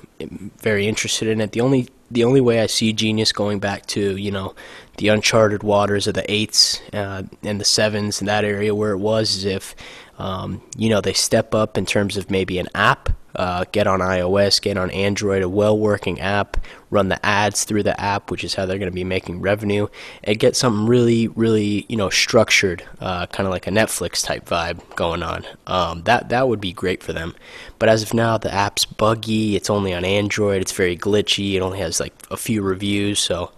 very 0.57 0.87
interested 0.87 1.27
in 1.27 1.41
it. 1.41 1.51
The 1.51 1.61
only 1.61 1.89
the 2.09 2.23
only 2.23 2.41
way 2.41 2.61
I 2.61 2.65
see 2.65 2.93
Genius 2.93 3.31
going 3.31 3.59
back 3.59 3.85
to 3.87 4.15
you 4.15 4.31
know 4.31 4.55
the 4.97 5.09
uncharted 5.09 5.61
waters 5.61 6.07
of 6.07 6.13
the 6.13 6.31
eights 6.31 6.81
uh, 6.93 7.23
and 7.43 7.59
the 7.59 7.65
sevens 7.65 8.21
in 8.21 8.27
that 8.27 8.45
area 8.45 8.73
where 8.73 8.91
it 8.91 8.97
was 8.97 9.35
is 9.35 9.45
if 9.45 9.75
um, 10.19 10.61
you 10.77 10.89
know, 10.89 10.99
they 10.99 11.13
step 11.13 11.55
up 11.55 11.77
in 11.77 11.85
terms 11.85 12.17
of 12.17 12.29
maybe 12.29 12.59
an 12.59 12.67
app, 12.75 13.09
uh, 13.35 13.65
get 13.71 13.87
on 13.87 13.99
iOS, 13.99 14.61
get 14.61 14.77
on 14.77 14.89
Android, 14.91 15.41
a 15.41 15.49
well 15.49 15.77
working 15.77 16.19
app, 16.19 16.57
run 16.89 17.09
the 17.09 17.23
ads 17.25 17.63
through 17.63 17.83
the 17.83 17.99
app, 17.99 18.31
which 18.31 18.43
is 18.43 18.55
how 18.55 18.65
they're 18.65 18.77
going 18.77 18.91
to 18.91 18.95
be 18.95 19.03
making 19.03 19.41
revenue, 19.41 19.87
and 20.23 20.39
get 20.39 20.55
something 20.55 20.85
really, 20.85 21.27
really, 21.29 21.85
you 21.89 21.95
know, 21.95 22.09
structured, 22.09 22.83
uh, 23.01 23.25
kind 23.27 23.45
of 23.47 23.51
like 23.51 23.67
a 23.67 23.71
Netflix 23.71 24.23
type 24.23 24.45
vibe 24.45 24.79
going 24.95 25.23
on. 25.23 25.45
Um, 25.67 26.03
that 26.03 26.29
that 26.29 26.47
would 26.47 26.61
be 26.61 26.73
great 26.73 27.03
for 27.03 27.13
them. 27.13 27.35
But 27.77 27.89
as 27.89 28.03
of 28.03 28.13
now, 28.13 28.37
the 28.37 28.53
app's 28.53 28.85
buggy. 28.85 29.55
It's 29.55 29.69
only 29.69 29.93
on 29.93 30.03
Android. 30.03 30.61
It's 30.61 30.71
very 30.71 30.97
glitchy. 30.97 31.55
It 31.55 31.61
only 31.61 31.79
has 31.79 31.99
like 31.99 32.13
a 32.31 32.37
few 32.37 32.61
reviews, 32.61 33.19
so. 33.19 33.51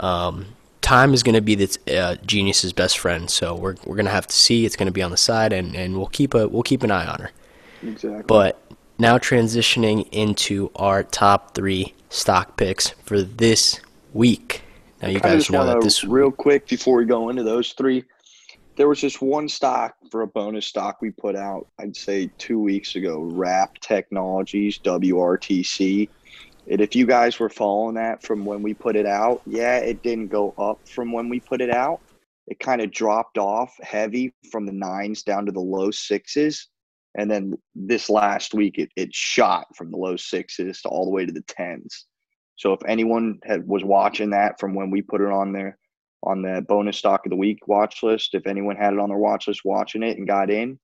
Um, 0.00 0.46
time 0.84 1.14
is 1.14 1.22
going 1.22 1.34
to 1.34 1.40
be 1.40 1.54
the 1.54 1.78
uh, 1.96 2.16
genius's 2.26 2.72
best 2.72 2.98
friend. 2.98 3.30
So 3.30 3.54
we're 3.54 3.76
we're 3.84 3.96
going 3.96 4.06
to 4.06 4.12
have 4.12 4.26
to 4.26 4.36
see. 4.36 4.66
It's 4.66 4.76
going 4.76 4.86
to 4.86 4.92
be 4.92 5.02
on 5.02 5.10
the 5.10 5.16
side, 5.16 5.52
and, 5.52 5.74
and 5.74 5.96
we'll 5.96 6.06
keep 6.06 6.34
a 6.34 6.46
we'll 6.46 6.62
keep 6.62 6.82
an 6.82 6.90
eye 6.90 7.06
on 7.06 7.20
her. 7.20 7.30
Exactly. 7.82 8.22
But 8.26 8.60
now 8.98 9.18
transitioning 9.18 10.08
into 10.12 10.70
our 10.76 11.02
top 11.02 11.54
three 11.54 11.94
stock 12.08 12.56
picks 12.56 12.90
for 13.04 13.22
this 13.22 13.80
week. 14.12 14.62
Now 15.02 15.08
you 15.08 15.20
guys 15.20 15.50
know 15.50 15.66
that 15.66 15.80
this 15.80 16.04
real 16.04 16.30
quick 16.30 16.68
before 16.68 16.96
we 16.96 17.04
go 17.04 17.28
into 17.28 17.42
those 17.42 17.72
three. 17.72 18.04
There 18.76 18.88
was 18.88 19.00
just 19.00 19.22
one 19.22 19.48
stock 19.48 19.94
for 20.10 20.22
a 20.22 20.26
bonus 20.26 20.66
stock 20.66 21.00
we 21.00 21.10
put 21.10 21.36
out. 21.36 21.68
I'd 21.78 21.96
say 21.96 22.28
two 22.38 22.58
weeks 22.58 22.96
ago. 22.96 23.20
Wrap 23.20 23.78
Technologies 23.78 24.80
WRTC 24.80 26.08
and 26.70 26.80
if 26.80 26.96
you 26.96 27.06
guys 27.06 27.38
were 27.38 27.50
following 27.50 27.94
that 27.96 28.22
from 28.22 28.44
when 28.44 28.62
we 28.62 28.72
put 28.72 28.96
it 28.96 29.06
out, 29.06 29.42
yeah, 29.46 29.78
it 29.78 30.02
didn't 30.02 30.28
go 30.28 30.54
up 30.56 30.88
from 30.88 31.12
when 31.12 31.28
we 31.28 31.40
put 31.40 31.60
it 31.60 31.70
out. 31.70 32.00
It 32.46 32.58
kind 32.58 32.80
of 32.80 32.90
dropped 32.90 33.38
off 33.38 33.74
heavy 33.82 34.32
from 34.50 34.66
the 34.66 34.72
nines 34.72 35.22
down 35.22 35.46
to 35.46 35.52
the 35.52 35.60
low 35.60 35.90
sixes. 35.90 36.68
And 37.16 37.30
then 37.30 37.54
this 37.74 38.10
last 38.10 38.54
week, 38.54 38.78
it, 38.78 38.90
it 38.96 39.14
shot 39.14 39.66
from 39.76 39.90
the 39.90 39.96
low 39.96 40.16
sixes 40.16 40.82
to 40.82 40.88
all 40.88 41.04
the 41.04 41.10
way 41.12 41.26
to 41.26 41.32
the 41.32 41.44
tens. 41.48 42.06
So 42.56 42.72
if 42.72 42.80
anyone 42.86 43.38
had, 43.44 43.66
was 43.66 43.84
watching 43.84 44.30
that 44.30 44.58
from 44.60 44.74
when 44.74 44.90
we 44.90 45.02
put 45.02 45.20
it 45.20 45.30
on 45.30 45.52
there 45.52 45.78
on 46.22 46.42
the 46.42 46.64
bonus 46.68 46.96
stock 46.98 47.26
of 47.26 47.30
the 47.30 47.36
week 47.36 47.68
watch 47.68 48.02
list, 48.02 48.34
if 48.34 48.46
anyone 48.46 48.76
had 48.76 48.94
it 48.94 48.98
on 48.98 49.08
their 49.10 49.18
watch 49.18 49.48
list 49.48 49.62
watching 49.64 50.02
it 50.02 50.16
and 50.18 50.26
got 50.26 50.50
in, 50.50 50.78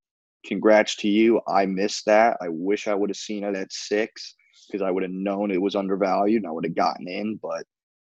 congrats 0.46 0.96
to 0.96 1.08
you. 1.08 1.40
I 1.48 1.66
missed 1.66 2.06
that. 2.06 2.36
I 2.40 2.48
wish 2.48 2.88
I 2.88 2.94
would 2.94 3.10
have 3.10 3.16
seen 3.16 3.44
it 3.44 3.56
at 3.56 3.72
six 3.72 4.34
because 4.68 4.82
I 4.82 4.90
would 4.90 5.02
have 5.02 5.12
known 5.12 5.50
it 5.50 5.62
was 5.62 5.74
undervalued 5.76 6.42
and 6.42 6.48
I 6.48 6.52
would 6.52 6.64
have 6.64 6.74
gotten 6.76 7.08
in, 7.08 7.38
but 7.42 7.64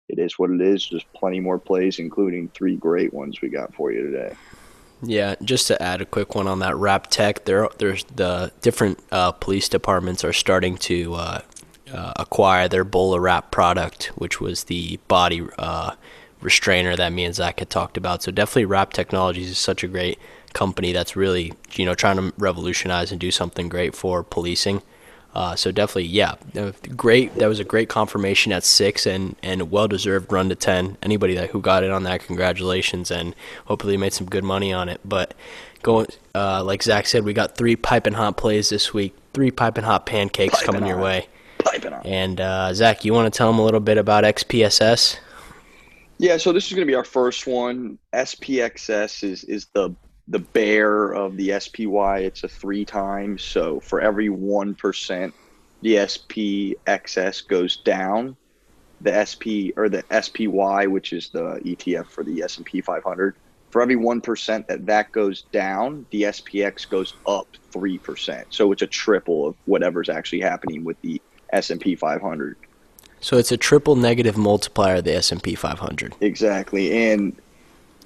it 0.10 0.20
is 0.20 0.38
what 0.38 0.52
it 0.52 0.62
is. 0.62 0.88
There's 0.92 1.06
plenty 1.16 1.40
more 1.40 1.60
plays, 1.60 2.00
including 2.00 2.52
three 2.56 2.76
great 2.78 3.14
ones 3.14 3.40
we 3.42 3.50
got 3.50 3.74
for 3.76 3.92
you 3.92 4.04
today. 4.12 4.36
Yeah, 5.04 5.36
just 5.44 5.68
to 5.68 5.82
add 5.82 6.02
a 6.02 6.06
quick 6.06 6.36
one 6.36 6.48
on 6.48 6.60
that 6.60 6.76
Wrap 6.76 7.08
Tech, 7.08 7.46
there 7.46 7.70
there's 7.80 8.04
the 8.04 8.52
different 8.62 9.00
uh, 9.12 9.32
police 9.32 9.68
departments 9.68 10.24
are 10.24 10.34
starting 10.34 10.78
to 10.78 11.16
uh, 11.16 11.42
uh, 11.92 12.14
acquire 12.18 12.68
their 12.68 12.86
BolaWrap 12.86 13.52
product, 13.52 14.12
which 14.16 14.40
was 14.40 14.66
the 14.66 15.00
body 15.08 15.42
uh, 15.58 15.94
restrainer 16.40 16.96
that 16.96 17.12
me 17.14 17.26
and 17.26 17.36
Zach 17.36 17.60
had 17.60 17.70
talked 17.70 17.98
about. 17.98 18.22
So 18.22 18.32
definitely, 18.32 18.66
Wrap 18.66 18.94
Technologies 18.94 19.50
is 19.50 19.58
such 19.58 19.84
a 19.84 19.88
great 19.88 20.20
company 20.54 20.92
that's 20.92 21.16
really 21.16 21.54
you 21.74 21.86
know 21.86 21.96
trying 21.96 22.18
to 22.18 22.34
revolutionize 22.38 23.12
and 23.12 23.20
do 23.20 23.32
something 23.32 23.70
great 23.70 23.96
for 23.96 24.24
policing. 24.24 24.84
Uh, 25.34 25.56
so 25.56 25.72
definitely, 25.72 26.06
yeah, 26.06 26.36
great. 26.96 27.34
That 27.36 27.48
was 27.48 27.60
a 27.60 27.64
great 27.64 27.88
confirmation 27.88 28.52
at 28.52 28.64
six, 28.64 29.06
and 29.06 29.36
and 29.42 29.72
well-deserved 29.72 30.32
run 30.32 30.50
to 30.50 30.56
ten. 30.56 30.98
Anybody 31.02 31.36
that 31.36 31.52
who 31.52 31.62
got 31.62 31.84
in 31.84 31.92
on 31.92 32.04
that, 32.04 32.22
congratulations, 32.26 33.12
and 33.12 33.34
hopefully 33.66 33.96
made 33.96 34.14
some 34.14 34.28
good 34.28 34.44
money 34.44 34.74
on 34.74 34.90
it. 34.90 35.00
But 35.06 35.34
going, 35.84 36.08
uh, 36.36 36.64
like 36.64 36.84
Zach 36.84 37.08
said, 37.08 37.24
we 37.24 37.34
got 37.34 37.56
three 37.56 37.76
piping 37.76 38.14
hot 38.14 38.36
plays 38.36 38.70
this 38.70 38.94
week. 38.94 39.16
Three 39.34 39.52
piping 39.52 39.86
hot 39.86 40.06
pancakes 40.06 40.56
piping 40.56 40.66
coming 40.66 40.82
hot. 40.82 40.90
your 40.90 41.00
way. 41.00 41.28
Piping 41.60 41.94
hot. 41.94 42.06
And 42.06 42.42
uh, 42.42 42.74
Zach, 42.74 43.06
you 43.06 43.14
want 43.14 43.34
to 43.34 43.38
tell 43.38 43.50
them 43.50 43.60
a 43.60 43.64
little 43.64 43.80
bit 43.80 43.98
about 43.98 44.26
XPSS? 44.26 45.18
Yeah, 46.18 46.38
so 46.38 46.52
this 46.52 46.68
is 46.68 46.74
going 46.74 46.86
to 46.86 46.92
be 46.92 46.96
our 46.96 47.04
first 47.04 47.48
one. 47.48 47.98
SPXS 48.14 49.24
is 49.24 49.44
is 49.46 49.68
the 49.74 49.96
the 50.32 50.40
bear 50.40 51.12
of 51.12 51.36
the 51.36 51.60
SPY, 51.60 52.20
it's 52.20 52.44
a 52.44 52.48
three 52.48 52.86
times. 52.86 53.44
So 53.44 53.82
for 53.82 54.00
every 54.00 54.30
1%, 54.30 55.34
the 55.82 55.96
SPXS 55.96 57.48
goes 57.48 57.78
down. 57.78 58.38
The 59.02 59.26
SP 59.26 59.76
or 59.76 59.90
the 59.90 60.04
SPY, 60.10 60.88
which 60.88 61.12
is 61.12 61.30
the 61.30 61.60
ETF 61.66 62.06
for 62.06 62.24
the 62.24 62.44
S&P 62.44 62.82
500, 62.82 63.36
for 63.72 63.82
every 63.82 63.96
1% 63.96 64.68
that 64.68 64.86
that 64.86 65.12
goes 65.12 65.42
down, 65.52 66.06
the 66.12 66.24
SPX 66.24 66.88
goes 66.88 67.16
up 67.28 67.48
3%. 67.72 68.46
So 68.52 68.72
it's 68.72 68.84
a 68.84 68.88
triple 68.88 69.48
of 69.48 69.56
whatever's 69.66 70.08
actually 70.08 70.42
happening 70.42 70.84
with 70.84 71.02
the 71.02 71.22
S&P 71.52 71.96
500. 71.96 72.56
So 73.20 73.38
it's 73.38 73.52
a 73.52 73.58
triple 73.58 73.96
negative 73.96 74.38
multiplier 74.38 74.98
of 74.98 75.04
the 75.04 75.16
S&P 75.16 75.56
500. 75.56 76.16
Exactly. 76.22 77.12
And 77.12 77.36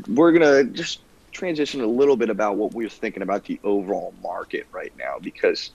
we're 0.07 0.31
going 0.31 0.65
to 0.65 0.71
just 0.71 0.99
transition 1.35 1.81
a 1.81 1.87
little 1.87 2.17
bit 2.17 2.29
about 2.29 2.57
what 2.57 2.73
we 2.73 2.85
are 2.85 2.89
thinking 2.89 3.23
about 3.23 3.45
the 3.45 3.59
overall 3.63 4.15
market 4.21 4.65
right 4.73 4.93
now 4.97 5.15
because 5.21 5.71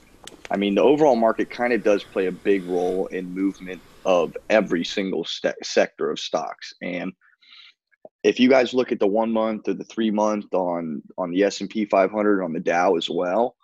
I 0.50 0.56
mean, 0.56 0.74
the 0.74 0.82
overall 0.82 1.16
market 1.16 1.48
kind 1.50 1.72
of 1.72 1.84
does 1.84 2.02
play 2.04 2.26
a 2.26 2.32
big 2.32 2.66
role 2.66 3.06
in 3.12 3.34
movement 3.34 3.82
of 4.04 4.34
every 4.48 4.84
single 4.84 5.24
st- 5.24 5.54
sector 5.62 6.10
of 6.10 6.18
stocks. 6.18 6.74
And 6.82 7.12
if 8.24 8.40
you 8.40 8.48
guys 8.48 8.74
look 8.74 8.90
at 8.90 8.98
the 8.98 9.06
one 9.06 9.30
month 9.32 9.68
or 9.68 9.74
the 9.74 9.84
three 9.84 10.10
month 10.10 10.52
on 10.52 11.02
on 11.16 11.30
the 11.30 11.44
S 11.44 11.60
and 11.60 11.70
P 11.70 11.84
500 11.84 12.42
on 12.42 12.52
the 12.52 12.60
Dow 12.60 12.96
as 12.96 13.08
well, 13.08 13.56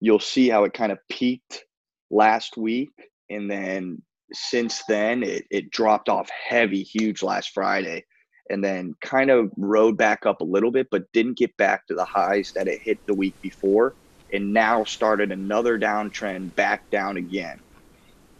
you'll 0.00 0.20
see 0.20 0.48
how 0.48 0.64
it 0.64 0.74
kind 0.74 0.92
of 0.92 0.98
peaked 1.10 1.64
last 2.10 2.56
week, 2.56 2.90
and 3.30 3.50
then 3.50 4.02
since 4.32 4.82
then 4.88 5.22
it, 5.22 5.46
it 5.50 5.70
dropped 5.70 6.08
off 6.08 6.28
heavy, 6.30 6.82
huge 6.82 7.22
last 7.22 7.50
Friday, 7.54 8.04
and 8.50 8.62
then 8.62 8.94
kind 9.00 9.30
of 9.30 9.50
rode 9.56 9.96
back 9.96 10.26
up 10.26 10.40
a 10.40 10.44
little 10.44 10.70
bit, 10.70 10.88
but 10.90 11.10
didn't 11.12 11.38
get 11.38 11.56
back 11.56 11.86
to 11.86 11.94
the 11.94 12.04
highs 12.04 12.52
that 12.54 12.68
it 12.68 12.80
hit 12.82 12.98
the 13.06 13.14
week 13.14 13.34
before, 13.42 13.94
and 14.32 14.52
now 14.52 14.84
started 14.84 15.32
another 15.32 15.78
downtrend 15.78 16.54
back 16.54 16.88
down 16.90 17.16
again. 17.16 17.60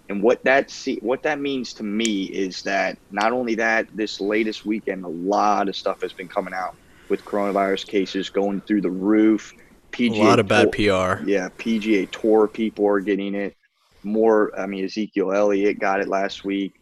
And 0.08 0.22
what 0.22 0.42
that 0.44 0.70
see 0.70 0.98
what 1.02 1.22
that 1.24 1.38
means 1.38 1.74
to 1.74 1.82
me 1.82 2.24
is 2.24 2.62
that 2.62 2.98
not 3.10 3.32
only 3.32 3.54
that 3.56 3.88
this 3.94 4.20
latest 4.20 4.64
weekend 4.64 5.04
a 5.04 5.08
lot 5.08 5.68
of 5.68 5.76
stuff 5.76 6.00
has 6.00 6.14
been 6.14 6.28
coming 6.28 6.54
out 6.54 6.76
with 7.08 7.24
coronavirus 7.24 7.86
cases 7.86 8.30
going 8.30 8.60
through 8.62 8.80
the 8.80 8.90
roof. 8.90 9.52
PGA 9.92 10.20
a 10.20 10.22
lot 10.22 10.38
of 10.38 10.48
bad 10.48 10.72
tour, 10.72 11.16
PR. 11.18 11.28
Yeah, 11.28 11.48
PGA 11.58 12.10
Tour 12.10 12.48
people 12.48 12.86
are 12.86 13.00
getting 13.00 13.34
it. 13.34 13.56
More, 14.02 14.58
I 14.58 14.66
mean, 14.66 14.84
Ezekiel 14.84 15.32
Elliott 15.32 15.78
got 15.78 16.00
it 16.00 16.08
last 16.08 16.44
week. 16.44 16.77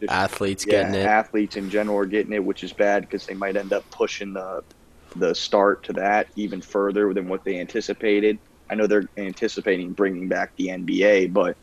Just, 0.00 0.12
athletes 0.12 0.64
yeah, 0.66 0.82
getting 0.82 1.00
it. 1.00 1.06
Athletes 1.06 1.56
in 1.56 1.70
general 1.70 1.98
are 1.98 2.06
getting 2.06 2.32
it, 2.32 2.44
which 2.44 2.62
is 2.62 2.72
bad 2.72 3.02
because 3.02 3.26
they 3.26 3.34
might 3.34 3.56
end 3.56 3.72
up 3.72 3.88
pushing 3.90 4.32
the 4.32 4.62
the 5.16 5.34
start 5.34 5.82
to 5.84 5.92
that 5.94 6.28
even 6.36 6.60
further 6.60 7.12
than 7.14 7.28
what 7.28 7.44
they 7.44 7.58
anticipated. 7.58 8.38
I 8.70 8.74
know 8.74 8.86
they're 8.86 9.08
anticipating 9.16 9.92
bringing 9.92 10.28
back 10.28 10.54
the 10.56 10.68
NBA, 10.68 11.32
but 11.32 11.56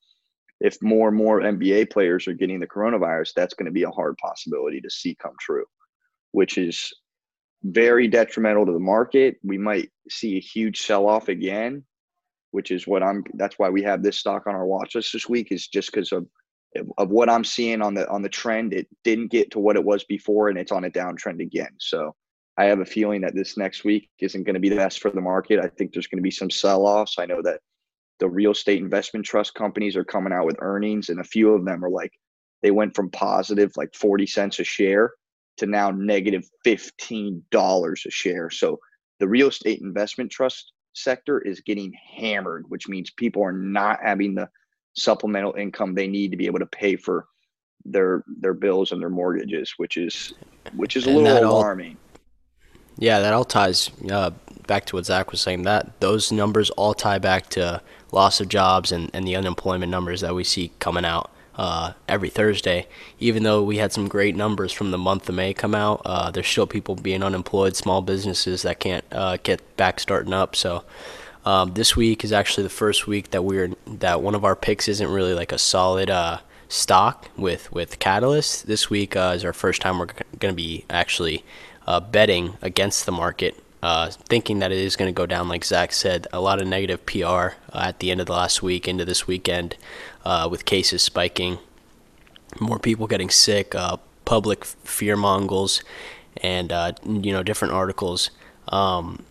if 0.59 0.81
more 0.81 1.09
and 1.09 1.17
more 1.17 1.41
NBA 1.41 1.91
players 1.91 2.27
are 2.27 2.33
getting 2.33 2.59
the 2.59 2.67
coronavirus, 2.67 3.33
that's 3.35 3.53
going 3.53 3.67
to 3.67 3.71
be 3.71 3.83
a 3.83 3.91
hard 3.91 4.17
possibility 4.17 4.81
to 4.81 4.89
see 4.89 5.15
come 5.15 5.35
true, 5.39 5.65
which 6.31 6.57
is 6.57 6.93
very 7.63 8.07
detrimental 8.07 8.65
to 8.65 8.71
the 8.71 8.79
market. 8.79 9.37
We 9.43 9.57
might 9.57 9.91
see 10.09 10.37
a 10.37 10.41
huge 10.41 10.81
sell 10.81 11.07
off 11.07 11.29
again, 11.29 11.83
which 12.51 12.71
is 12.71 12.87
what 12.87 13.03
I'm. 13.03 13.23
That's 13.33 13.59
why 13.59 13.69
we 13.69 13.83
have 13.83 14.01
this 14.01 14.17
stock 14.17 14.47
on 14.47 14.55
our 14.55 14.65
watch 14.65 14.95
list 14.95 15.13
this 15.13 15.27
week. 15.27 15.51
Is 15.51 15.67
just 15.67 15.91
because 15.91 16.11
of 16.11 16.25
of 16.97 17.09
what 17.09 17.29
I'm 17.29 17.43
seeing 17.43 17.81
on 17.81 17.93
the 17.93 18.09
on 18.09 18.21
the 18.21 18.29
trend. 18.29 18.73
It 18.73 18.87
didn't 19.03 19.31
get 19.31 19.51
to 19.51 19.59
what 19.59 19.75
it 19.75 19.83
was 19.83 20.03
before, 20.03 20.49
and 20.49 20.57
it's 20.57 20.71
on 20.71 20.85
a 20.85 20.89
downtrend 20.89 21.41
again. 21.41 21.71
So 21.79 22.15
I 22.57 22.65
have 22.65 22.79
a 22.79 22.85
feeling 22.85 23.21
that 23.21 23.35
this 23.35 23.57
next 23.57 23.83
week 23.83 24.09
isn't 24.19 24.43
going 24.43 24.53
to 24.53 24.59
be 24.59 24.69
the 24.69 24.75
best 24.75 25.01
for 25.01 25.11
the 25.11 25.21
market. 25.21 25.59
I 25.59 25.67
think 25.67 25.93
there's 25.93 26.07
going 26.07 26.19
to 26.19 26.23
be 26.23 26.31
some 26.31 26.49
sell 26.49 26.85
offs. 26.85 27.19
I 27.19 27.25
know 27.25 27.41
that 27.41 27.59
the 28.19 28.29
real 28.29 28.51
estate 28.51 28.81
investment 28.81 29.25
trust 29.25 29.53
companies 29.55 29.95
are 29.95 30.05
coming 30.05 30.31
out 30.31 30.45
with 30.45 30.57
earnings, 30.59 31.09
and 31.09 31.19
a 31.19 31.23
few 31.23 31.53
of 31.53 31.65
them 31.65 31.83
are 31.83 31.89
like 31.89 32.13
they 32.61 32.71
went 32.71 32.95
from 32.95 33.09
positive 33.11 33.71
like 33.75 33.93
40 33.93 34.25
cents 34.25 34.59
a 34.59 34.63
share 34.63 35.11
to 35.57 35.65
now 35.65 35.91
negative 35.91 36.49
$15 36.65 38.05
a 38.05 38.11
share. 38.11 38.49
So 38.49 38.79
the 39.19 39.27
real 39.27 39.49
estate 39.49 39.81
investment 39.81 40.31
trust 40.31 40.73
sector 40.93 41.39
is 41.39 41.61
getting 41.61 41.93
hammered, 42.17 42.65
which 42.69 42.87
means 42.87 43.11
people 43.11 43.43
are 43.43 43.53
not 43.53 43.99
having 44.03 44.35
the 44.35 44.49
supplemental 44.95 45.53
income 45.53 45.93
they 45.93 46.07
need 46.07 46.31
to 46.31 46.37
be 46.37 46.45
able 46.45 46.59
to 46.59 46.65
pay 46.65 46.95
for 46.95 47.27
their 47.85 48.23
their 48.39 48.53
bills 48.53 48.91
and 48.91 49.01
their 49.01 49.09
mortgages, 49.09 49.73
which 49.77 49.97
is 49.97 50.33
which 50.75 50.97
is 50.97 51.05
a 51.05 51.09
and 51.09 51.23
little 51.23 51.51
alarming. 51.51 51.91
All, 51.91 52.21
yeah, 52.97 53.19
that 53.19 53.33
all 53.33 53.45
ties 53.45 53.91
uh, 54.09 54.31
back 54.67 54.85
to 54.85 54.95
what 54.95 55.05
Zach 55.05 55.31
was 55.31 55.41
saying. 55.41 55.63
That 55.63 55.99
those 55.99 56.31
numbers 56.31 56.69
all 56.71 56.93
tie 56.93 57.19
back 57.19 57.49
to 57.51 57.81
loss 58.11 58.39
of 58.39 58.49
jobs 58.49 58.91
and, 58.91 59.11
and 59.13 59.27
the 59.27 59.35
unemployment 59.35 59.91
numbers 59.91 60.21
that 60.21 60.33
we 60.33 60.43
see 60.43 60.71
coming 60.79 61.05
out 61.05 61.29
uh, 61.55 61.93
every 62.07 62.29
Thursday. 62.29 62.87
Even 63.19 63.43
though 63.43 63.61
we 63.61 63.77
had 63.77 63.91
some 63.91 64.07
great 64.07 64.35
numbers 64.35 64.71
from 64.71 64.91
the 64.91 64.97
month 64.97 65.27
of 65.29 65.35
May 65.35 65.53
come 65.53 65.75
out, 65.75 66.01
uh, 66.05 66.31
there's 66.31 66.47
still 66.47 66.67
people 66.67 66.95
being 66.95 67.23
unemployed, 67.23 67.75
small 67.75 68.01
businesses 68.01 68.61
that 68.63 68.79
can't 68.79 69.05
uh, 69.11 69.37
get 69.43 69.77
back 69.77 69.99
starting 69.99 70.33
up. 70.33 70.55
So 70.55 70.83
um, 71.45 71.73
this 71.73 71.95
week 71.95 72.23
is 72.23 72.31
actually 72.31 72.63
the 72.63 72.69
first 72.69 73.07
week 73.07 73.31
that 73.31 73.43
we're 73.43 73.71
that 73.85 74.21
one 74.21 74.35
of 74.35 74.43
our 74.43 74.55
picks 74.55 74.87
isn't 74.87 75.09
really 75.09 75.33
like 75.33 75.51
a 75.51 75.57
solid 75.57 76.09
uh, 76.09 76.39
stock 76.67 77.29
with 77.37 77.71
with 77.71 77.99
Catalyst. 77.99 78.65
This 78.67 78.89
week 78.89 79.15
uh, 79.15 79.33
is 79.35 79.45
our 79.45 79.53
first 79.53 79.81
time 79.81 79.99
we're 79.99 80.07
going 80.39 80.51
to 80.51 80.53
be 80.53 80.85
actually 80.89 81.45
uh, 81.85 81.99
betting 81.99 82.57
against 82.61 83.05
the 83.05 83.11
market 83.11 83.61
uh, 83.83 84.09
thinking 84.09 84.59
that 84.59 84.71
it 84.71 84.79
is 84.79 84.95
going 84.95 85.07
to 85.07 85.15
go 85.15 85.27
down, 85.27 85.47
like 85.47 85.63
Zach 85.63 85.93
said, 85.93 86.25
a 86.33 86.41
lot 86.41 86.59
of 86.59 86.67
negative 86.67 87.05
PR 87.05 87.21
uh, 87.23 87.51
at 87.73 87.99
the 87.99 88.09
end 88.09 88.19
of 88.19 88.25
the 88.25 88.33
last 88.33 88.63
week 88.63 88.87
into 88.87 89.05
this 89.05 89.27
weekend 89.27 89.77
uh, 90.25 90.47
with 90.49 90.65
cases 90.65 91.03
spiking, 91.03 91.59
more 92.59 92.79
people 92.79 93.05
getting 93.05 93.29
sick, 93.29 93.75
public 94.25 94.65
fear 94.65 95.15
mongers, 95.15 95.83
and 96.41 96.71
you 97.05 97.31
know 97.31 97.43
different 97.43 97.75
articles. 97.75 98.31
Um, 98.69 99.23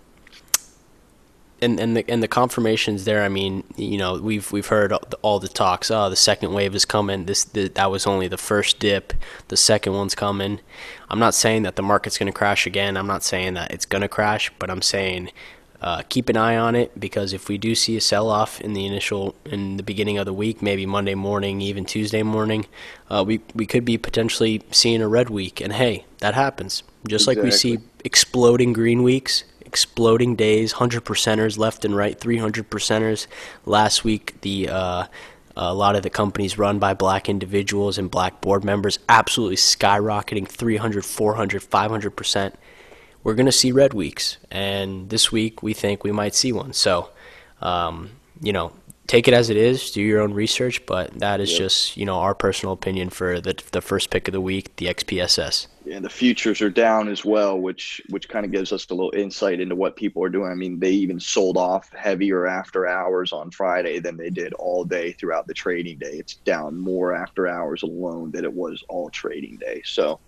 and 1.64 1.80
and 1.80 1.96
the 1.96 2.04
and 2.08 2.22
the 2.22 2.28
confirmations 2.28 3.04
there. 3.04 3.22
I 3.22 3.28
mean, 3.28 3.64
you 3.76 3.98
know, 3.98 4.20
we've 4.20 4.50
we've 4.52 4.66
heard 4.66 4.92
all 5.22 5.40
the 5.40 5.48
talks. 5.48 5.90
Oh, 5.90 6.08
the 6.10 6.16
second 6.16 6.52
wave 6.52 6.74
is 6.74 6.84
coming. 6.84 7.24
This 7.24 7.44
that 7.44 7.90
was 7.90 8.06
only 8.06 8.28
the 8.28 8.38
first 8.38 8.78
dip. 8.78 9.12
The 9.48 9.56
second 9.56 9.94
one's 9.94 10.14
coming. 10.14 10.60
I'm 11.10 11.18
not 11.18 11.34
saying 11.34 11.62
that 11.62 11.76
the 11.76 11.82
market's 11.82 12.18
going 12.18 12.32
to 12.32 12.38
crash 12.38 12.66
again. 12.66 12.96
I'm 12.96 13.06
not 13.06 13.22
saying 13.22 13.54
that 13.54 13.72
it's 13.72 13.86
going 13.86 14.02
to 14.02 14.08
crash, 14.08 14.52
but 14.58 14.70
I'm 14.70 14.82
saying 14.82 15.30
uh, 15.84 16.02
keep 16.08 16.30
an 16.30 16.36
eye 16.36 16.56
on 16.56 16.74
it 16.74 16.98
because 16.98 17.34
if 17.34 17.48
we 17.48 17.58
do 17.58 17.74
see 17.74 17.94
a 17.94 18.00
sell-off 18.00 18.58
in 18.62 18.72
the 18.72 18.86
initial 18.86 19.34
in 19.44 19.76
the 19.76 19.82
beginning 19.82 20.16
of 20.16 20.24
the 20.24 20.32
week, 20.32 20.62
maybe 20.62 20.86
Monday 20.86 21.14
morning, 21.14 21.60
even 21.60 21.84
Tuesday 21.84 22.22
morning, 22.22 22.64
uh, 23.10 23.22
we 23.26 23.40
we 23.54 23.66
could 23.66 23.84
be 23.84 23.98
potentially 23.98 24.62
seeing 24.70 25.02
a 25.02 25.08
red 25.08 25.28
week. 25.28 25.60
And 25.60 25.74
hey, 25.74 26.06
that 26.20 26.32
happens. 26.32 26.82
Just 27.06 27.24
exactly. 27.24 27.42
like 27.42 27.44
we 27.44 27.50
see 27.50 27.78
exploding 28.02 28.72
green 28.72 29.02
weeks, 29.02 29.44
exploding 29.74 30.36
days, 30.36 30.74
100 30.74 31.04
percenters 31.04 31.58
left 31.58 31.84
and 31.84 31.96
right, 31.96 32.16
300 32.20 32.70
percenters. 32.70 33.26
Last 33.66 34.04
week, 34.04 34.40
the 34.42 34.68
uh, 34.68 35.06
a 35.56 35.74
lot 35.74 35.96
of 35.96 36.04
the 36.04 36.10
companies 36.10 36.56
run 36.56 36.78
by 36.78 36.94
black 36.94 37.28
individuals 37.28 37.98
and 37.98 38.08
black 38.08 38.40
board 38.40 38.62
members 38.62 39.00
absolutely 39.08 39.56
skyrocketing 39.56 40.46
300, 40.46 41.04
400, 41.04 41.60
500 41.60 42.10
percent. 42.12 42.54
We're 43.24 43.34
going 43.34 43.46
to 43.46 43.52
see 43.52 43.72
red 43.72 43.94
weeks, 43.94 44.36
and 44.48 45.10
this 45.10 45.32
week 45.32 45.60
we 45.60 45.74
think 45.74 46.04
we 46.04 46.12
might 46.12 46.36
see 46.36 46.52
one. 46.52 46.72
So, 46.72 47.10
um, 47.60 48.10
you 48.40 48.52
know, 48.52 48.70
take 49.06 49.28
it 49.28 49.34
as 49.34 49.50
it 49.50 49.56
is. 49.56 49.90
Do 49.90 50.02
your 50.02 50.20
own 50.20 50.32
research, 50.32 50.84
but 50.86 51.18
that 51.18 51.40
is 51.40 51.52
yep. 51.52 51.58
just 51.58 51.96
you 51.96 52.04
know 52.04 52.16
our 52.16 52.34
personal 52.34 52.72
opinion 52.72 53.10
for 53.10 53.40
the 53.40 53.54
the 53.72 53.80
first 53.80 54.10
pick 54.10 54.28
of 54.28 54.32
the 54.32 54.40
week, 54.40 54.76
the 54.76 54.86
XPSS. 54.86 55.66
Yeah, 55.84 56.00
the 56.00 56.08
futures 56.08 56.62
are 56.62 56.70
down 56.70 57.08
as 57.08 57.24
well, 57.24 57.58
which 57.58 58.00
which 58.08 58.28
kind 58.28 58.44
of 58.46 58.52
gives 58.52 58.72
us 58.72 58.88
a 58.90 58.94
little 58.94 59.12
insight 59.14 59.60
into 59.60 59.74
what 59.74 59.96
people 59.96 60.22
are 60.24 60.28
doing. 60.28 60.50
I 60.50 60.54
mean, 60.54 60.80
they 60.80 60.92
even 60.92 61.20
sold 61.20 61.56
off 61.56 61.92
heavier 61.92 62.46
after 62.46 62.86
hours 62.86 63.32
on 63.32 63.50
Friday 63.50 63.98
than 63.98 64.16
they 64.16 64.30
did 64.30 64.54
all 64.54 64.84
day 64.84 65.12
throughout 65.12 65.46
the 65.46 65.54
trading 65.54 65.98
day. 65.98 66.14
It's 66.14 66.34
down 66.36 66.78
more 66.78 67.14
after 67.14 67.46
hours 67.46 67.82
alone 67.82 68.30
than 68.30 68.44
it 68.44 68.52
was 68.52 68.82
all 68.88 69.10
trading 69.10 69.56
day. 69.56 69.82
So. 69.84 70.20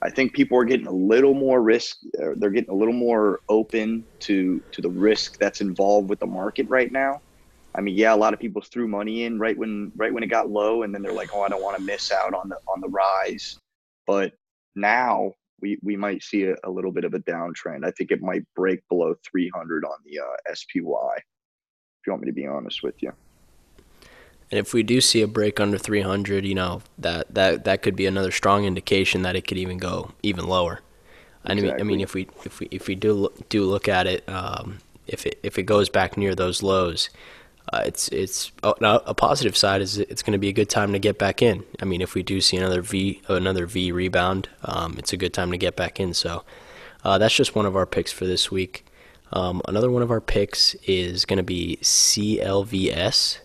I 0.00 0.10
think 0.10 0.32
people 0.32 0.56
are 0.56 0.64
getting 0.64 0.86
a 0.86 0.92
little 0.92 1.34
more 1.34 1.60
risk. 1.60 1.98
Uh, 2.22 2.34
they're 2.36 2.50
getting 2.50 2.70
a 2.70 2.74
little 2.76 2.94
more 2.94 3.40
open 3.48 4.04
to 4.20 4.62
to 4.70 4.80
the 4.80 4.88
risk 4.88 5.38
that's 5.38 5.60
involved 5.60 6.08
with 6.08 6.20
the 6.20 6.26
market 6.26 6.68
right 6.68 6.92
now 6.92 7.20
I 7.78 7.80
mean, 7.80 7.94
yeah, 7.94 8.12
a 8.12 8.16
lot 8.16 8.34
of 8.34 8.40
people 8.40 8.60
threw 8.60 8.88
money 8.88 9.22
in 9.22 9.38
right 9.38 9.56
when 9.56 9.92
right 9.94 10.12
when 10.12 10.24
it 10.24 10.26
got 10.26 10.50
low, 10.50 10.82
and 10.82 10.92
then 10.92 11.00
they're 11.00 11.12
like, 11.12 11.30
"Oh, 11.32 11.42
I 11.42 11.48
don't 11.48 11.62
want 11.62 11.76
to 11.76 11.82
miss 11.82 12.10
out 12.10 12.34
on 12.34 12.48
the 12.48 12.56
on 12.66 12.80
the 12.80 12.88
rise." 12.88 13.56
But 14.04 14.32
now 14.74 15.32
we 15.60 15.78
we 15.84 15.96
might 15.96 16.24
see 16.24 16.42
a, 16.42 16.56
a 16.64 16.70
little 16.70 16.90
bit 16.90 17.04
of 17.04 17.14
a 17.14 17.20
downtrend. 17.20 17.86
I 17.86 17.92
think 17.92 18.10
it 18.10 18.20
might 18.20 18.42
break 18.56 18.80
below 18.88 19.14
300 19.30 19.84
on 19.84 19.92
the 20.04 20.18
uh, 20.18 20.54
SPY. 20.54 20.72
If 20.80 22.06
you 22.06 22.12
want 22.12 22.22
me 22.22 22.26
to 22.26 22.32
be 22.32 22.48
honest 22.48 22.82
with 22.82 23.00
you. 23.00 23.12
And 24.50 24.58
if 24.58 24.74
we 24.74 24.82
do 24.82 25.00
see 25.00 25.22
a 25.22 25.28
break 25.28 25.60
under 25.60 25.78
300, 25.78 26.44
you 26.44 26.56
know 26.56 26.82
that 26.98 27.32
that 27.32 27.64
that 27.64 27.82
could 27.82 27.94
be 27.94 28.06
another 28.06 28.32
strong 28.32 28.64
indication 28.64 29.22
that 29.22 29.36
it 29.36 29.46
could 29.46 29.58
even 29.58 29.78
go 29.78 30.10
even 30.24 30.48
lower. 30.48 30.80
Exactly. 31.44 31.70
I 31.70 31.74
mean, 31.74 31.80
I 31.80 31.84
mean, 31.84 32.00
if 32.00 32.14
we 32.14 32.28
if 32.44 32.58
we 32.58 32.66
if 32.72 32.88
we 32.88 32.96
do 32.96 33.32
do 33.48 33.64
look 33.64 33.86
at 33.86 34.08
it, 34.08 34.28
um, 34.28 34.78
if 35.06 35.26
it 35.26 35.38
if 35.44 35.60
it 35.60 35.62
goes 35.62 35.88
back 35.88 36.16
near 36.16 36.34
those 36.34 36.60
lows, 36.60 37.08
uh, 37.72 37.82
it's 37.84 38.08
it's 38.08 38.50
oh, 38.62 38.74
a 38.80 39.14
positive 39.14 39.56
side 39.56 39.82
is 39.82 39.98
it's 39.98 40.22
going 40.22 40.32
to 40.32 40.38
be 40.38 40.48
a 40.48 40.52
good 40.52 40.70
time 40.70 40.92
to 40.92 40.98
get 40.98 41.18
back 41.18 41.42
in. 41.42 41.64
I 41.80 41.84
mean, 41.84 42.00
if 42.00 42.14
we 42.14 42.22
do 42.22 42.40
see 42.40 42.56
another 42.56 42.80
V 42.80 43.20
another 43.28 43.66
V 43.66 43.92
rebound, 43.92 44.48
um, 44.64 44.94
it's 44.98 45.12
a 45.12 45.16
good 45.16 45.34
time 45.34 45.50
to 45.50 45.58
get 45.58 45.76
back 45.76 46.00
in. 46.00 46.14
So 46.14 46.44
uh, 47.04 47.18
that's 47.18 47.34
just 47.34 47.54
one 47.54 47.66
of 47.66 47.76
our 47.76 47.86
picks 47.86 48.12
for 48.12 48.26
this 48.26 48.50
week. 48.50 48.86
Um, 49.32 49.60
another 49.68 49.90
one 49.90 50.02
of 50.02 50.10
our 50.10 50.20
picks 50.20 50.74
is 50.86 51.26
going 51.26 51.36
to 51.36 51.42
be 51.42 51.78
CLVS, 51.82 53.38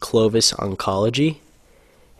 Clovis 0.00 0.52
Oncology. 0.52 1.38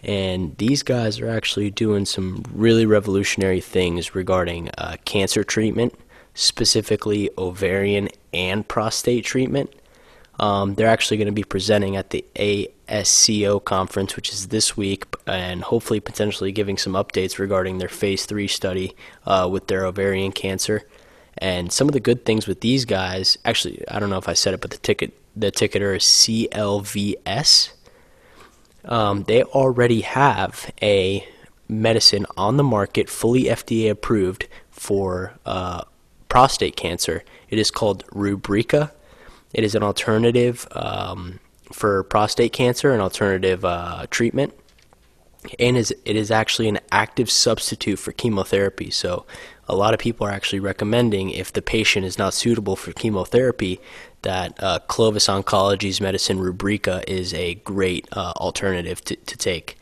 And 0.02 0.56
these 0.58 0.82
guys 0.82 1.18
are 1.20 1.28
actually 1.28 1.70
doing 1.70 2.04
some 2.04 2.44
really 2.52 2.86
revolutionary 2.86 3.60
things 3.60 4.14
regarding 4.14 4.70
uh, 4.76 4.96
cancer 5.04 5.42
treatment, 5.42 5.94
specifically 6.34 7.30
ovarian 7.38 8.10
and 8.32 8.68
prostate 8.68 9.24
treatment. 9.24 9.74
Um, 10.38 10.74
they're 10.74 10.88
actually 10.88 11.16
going 11.16 11.26
to 11.26 11.32
be 11.32 11.44
presenting 11.44 11.96
at 11.96 12.10
the 12.10 12.24
ASCO 12.36 13.64
conference, 13.64 14.16
which 14.16 14.32
is 14.32 14.48
this 14.48 14.76
week, 14.76 15.04
and 15.26 15.62
hopefully 15.62 16.00
potentially 16.00 16.52
giving 16.52 16.76
some 16.76 16.92
updates 16.92 17.38
regarding 17.38 17.78
their 17.78 17.88
phase 17.88 18.26
three 18.26 18.48
study 18.48 18.94
uh, 19.24 19.48
with 19.50 19.66
their 19.68 19.86
ovarian 19.86 20.32
cancer. 20.32 20.86
And 21.38 21.72
some 21.72 21.88
of 21.88 21.92
the 21.92 22.00
good 22.00 22.24
things 22.24 22.46
with 22.46 22.60
these 22.60 22.84
guys, 22.84 23.38
actually, 23.44 23.86
I 23.88 23.98
don't 23.98 24.10
know 24.10 24.18
if 24.18 24.28
I 24.28 24.34
said 24.34 24.54
it, 24.54 24.60
but 24.60 24.70
the 24.70 24.78
ticket, 24.78 25.12
the 25.34 25.52
ticketer 25.52 25.96
is 25.96 26.04
CLVS. 26.04 27.72
Um, 28.84 29.24
they 29.24 29.42
already 29.42 30.02
have 30.02 30.70
a 30.80 31.26
medicine 31.68 32.26
on 32.36 32.56
the 32.56 32.62
market, 32.62 33.10
fully 33.10 33.44
FDA 33.44 33.90
approved 33.90 34.46
for 34.70 35.34
uh, 35.44 35.82
prostate 36.28 36.76
cancer. 36.76 37.24
It 37.50 37.58
is 37.58 37.70
called 37.70 38.06
Rubraca. 38.08 38.92
It 39.56 39.64
is 39.64 39.74
an 39.74 39.82
alternative 39.82 40.68
um, 40.72 41.40
for 41.72 42.02
prostate 42.04 42.52
cancer, 42.52 42.92
an 42.92 43.00
alternative 43.00 43.64
uh, 43.64 44.06
treatment, 44.10 44.52
and 45.58 45.78
is 45.78 45.94
it 46.04 46.14
is 46.14 46.30
actually 46.30 46.68
an 46.68 46.78
active 46.92 47.30
substitute 47.30 47.98
for 47.98 48.12
chemotherapy. 48.12 48.90
So, 48.90 49.24
a 49.66 49.74
lot 49.74 49.94
of 49.94 49.98
people 49.98 50.26
are 50.26 50.30
actually 50.30 50.60
recommending 50.60 51.30
if 51.30 51.54
the 51.54 51.62
patient 51.62 52.04
is 52.04 52.18
not 52.18 52.34
suitable 52.34 52.76
for 52.76 52.92
chemotherapy, 52.92 53.80
that 54.20 54.62
uh, 54.62 54.80
Clovis 54.88 55.26
Oncology's 55.26 56.02
medicine 56.02 56.38
Rubraca 56.38 57.02
is 57.08 57.32
a 57.32 57.54
great 57.54 58.06
uh, 58.12 58.34
alternative 58.36 59.02
to, 59.06 59.16
to 59.16 59.38
take. 59.38 59.78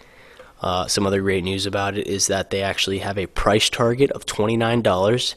Uh, 0.62 0.86
some 0.86 1.04
other 1.04 1.20
great 1.20 1.42
news 1.42 1.66
about 1.66 1.98
it 1.98 2.06
is 2.06 2.28
that 2.28 2.50
they 2.50 2.62
actually 2.62 2.98
have 2.98 3.18
a 3.18 3.26
price 3.26 3.68
target 3.68 4.12
of 4.12 4.24
$29 4.24 5.34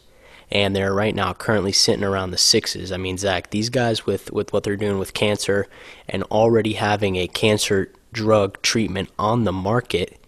and 0.52 0.76
they're 0.76 0.94
right 0.94 1.16
now 1.16 1.34
currently 1.34 1.72
sitting 1.72 2.04
around 2.04 2.32
the 2.32 2.38
sixes. 2.38 2.92
I 2.92 2.98
mean, 2.98 3.18
Zach, 3.18 3.50
these 3.50 3.70
guys 3.70 4.06
with, 4.06 4.32
with 4.32 4.54
what 4.54 4.64
they're 4.64 4.78
doing 4.78 4.98
with 4.98 5.14
cancer 5.14 5.68
and 6.08 6.24
already 6.24 6.74
having 6.74 7.16
a 7.18 7.28
cancer 7.28 7.92
drug 8.14 8.62
treatment 8.62 9.10
on 9.20 9.44
the 9.44 9.52
market, 9.52 10.20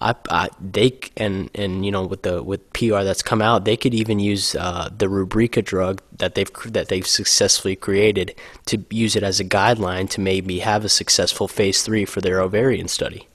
I, 0.00 0.14
I 0.30 0.48
they 0.60 0.98
and 1.16 1.50
and 1.54 1.84
you 1.84 1.92
know 1.92 2.06
with 2.06 2.22
the 2.22 2.42
with 2.42 2.72
PR 2.72 3.02
that's 3.02 3.22
come 3.22 3.42
out, 3.42 3.66
they 3.66 3.76
could 3.76 3.92
even 3.92 4.18
use 4.18 4.54
uh, 4.54 4.88
the 4.96 5.06
Rubraca 5.06 5.62
drug 5.62 6.00
that 6.16 6.34
they've 6.34 6.50
that 6.66 6.88
they've 6.88 7.06
successfully 7.06 7.76
created 7.76 8.34
to 8.66 8.82
use 8.88 9.14
it 9.14 9.22
as 9.22 9.40
a 9.40 9.44
guideline 9.44 10.08
to 10.10 10.20
maybe 10.20 10.60
have 10.60 10.84
a 10.84 10.88
successful 10.88 11.48
phase 11.48 11.82
three 11.82 12.06
for 12.06 12.22
their 12.22 12.40
ovarian 12.40 12.88
study. 12.88 13.28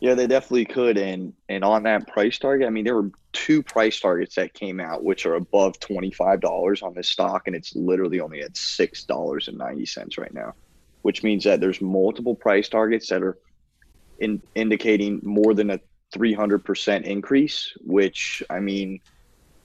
Yeah, 0.00 0.14
they 0.14 0.26
definitely 0.26 0.66
could. 0.66 0.98
And 0.98 1.32
and 1.48 1.64
on 1.64 1.84
that 1.84 2.06
price 2.06 2.38
target, 2.38 2.66
I 2.66 2.70
mean, 2.70 2.84
there 2.84 2.96
were 2.96 3.10
two 3.34 3.62
price 3.62 4.00
targets 4.00 4.36
that 4.36 4.54
came 4.54 4.80
out, 4.80 5.04
which 5.04 5.26
are 5.26 5.34
above 5.34 5.78
twenty 5.80 6.10
five 6.10 6.40
dollars 6.40 6.82
on 6.82 6.94
this 6.94 7.08
stock, 7.08 7.42
and 7.46 7.54
it's 7.54 7.76
literally 7.76 8.20
only 8.20 8.40
at 8.40 8.56
six 8.56 9.04
dollars 9.04 9.48
and 9.48 9.58
ninety 9.58 9.84
cents 9.84 10.16
right 10.16 10.32
now, 10.32 10.54
which 11.02 11.22
means 11.22 11.44
that 11.44 11.60
there's 11.60 11.82
multiple 11.82 12.34
price 12.34 12.68
targets 12.68 13.08
that 13.08 13.22
are 13.22 13.36
in 14.20 14.40
indicating 14.54 15.20
more 15.22 15.52
than 15.52 15.70
a 15.70 15.80
three 16.12 16.32
hundred 16.32 16.64
percent 16.64 17.04
increase. 17.04 17.72
Which 17.80 18.42
I 18.48 18.60
mean, 18.60 19.00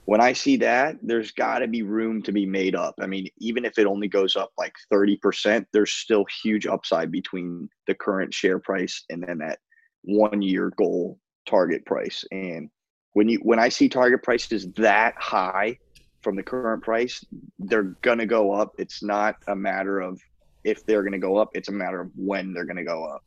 when 0.04 0.20
I 0.20 0.32
see 0.32 0.56
that, 0.56 0.96
there's 1.02 1.30
got 1.30 1.60
to 1.60 1.68
be 1.68 1.82
room 1.82 2.20
to 2.22 2.32
be 2.32 2.44
made 2.44 2.74
up. 2.74 2.96
I 3.00 3.06
mean, 3.06 3.28
even 3.38 3.64
if 3.64 3.78
it 3.78 3.86
only 3.86 4.08
goes 4.08 4.34
up 4.34 4.50
like 4.58 4.74
30%, 4.92 5.64
there's 5.72 5.92
still 5.92 6.24
huge 6.42 6.66
upside 6.66 7.12
between 7.12 7.68
the 7.86 7.94
current 7.94 8.34
share 8.34 8.58
price 8.58 9.04
and 9.08 9.22
then 9.22 9.38
that 9.38 9.60
one 10.02 10.42
year 10.42 10.72
goal 10.76 11.20
target 11.46 11.86
price. 11.86 12.24
And 12.32 12.70
when 13.12 13.28
you 13.28 13.38
when 13.42 13.58
I 13.58 13.68
see 13.68 13.88
target 13.88 14.22
prices 14.22 14.66
that 14.76 15.14
high 15.16 15.78
from 16.22 16.36
the 16.36 16.42
current 16.42 16.82
price, 16.82 17.24
they're 17.58 17.94
gonna 18.02 18.26
go 18.26 18.52
up. 18.52 18.72
It's 18.78 19.02
not 19.02 19.36
a 19.46 19.56
matter 19.56 20.00
of 20.00 20.20
if 20.64 20.84
they're 20.84 21.02
gonna 21.02 21.18
go 21.18 21.36
up, 21.36 21.50
it's 21.54 21.68
a 21.68 21.72
matter 21.72 22.00
of 22.00 22.10
when 22.16 22.52
they're 22.52 22.66
gonna 22.66 22.84
go 22.84 23.04
up. 23.04 23.24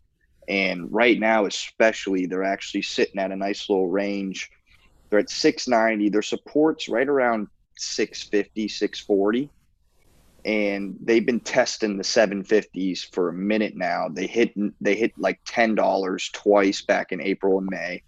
And 0.48 0.92
right 0.92 1.20
now, 1.20 1.46
especially, 1.46 2.26
they're 2.26 2.44
actually 2.44 2.82
sitting 2.82 3.20
at 3.20 3.32
a 3.32 3.36
nice 3.36 3.70
little 3.70 3.88
range. 3.88 4.52
They're 5.10 5.20
at 5.20 5.30
690. 5.30 6.10
Their 6.10 6.22
support's 6.22 6.90
right 6.90 7.08
around 7.08 7.48
650, 7.78 8.68
640 8.68 9.50
and 10.46 10.98
they've 11.02 11.26
been 11.26 11.40
testing 11.40 11.98
the 11.98 12.04
750s 12.04 13.14
for 13.14 13.30
a 13.30 13.34
minute 13.34 13.76
now. 13.76 14.08
They 14.10 14.28
hit 14.28 14.54
they 14.82 14.96
hit 14.96 15.14
like 15.18 15.40
ten 15.46 15.76
dollars 15.76 16.30
twice 16.34 16.82
back 16.82 17.12
in 17.12 17.22
April 17.22 17.58
and 17.60 17.68
May. 17.70 18.04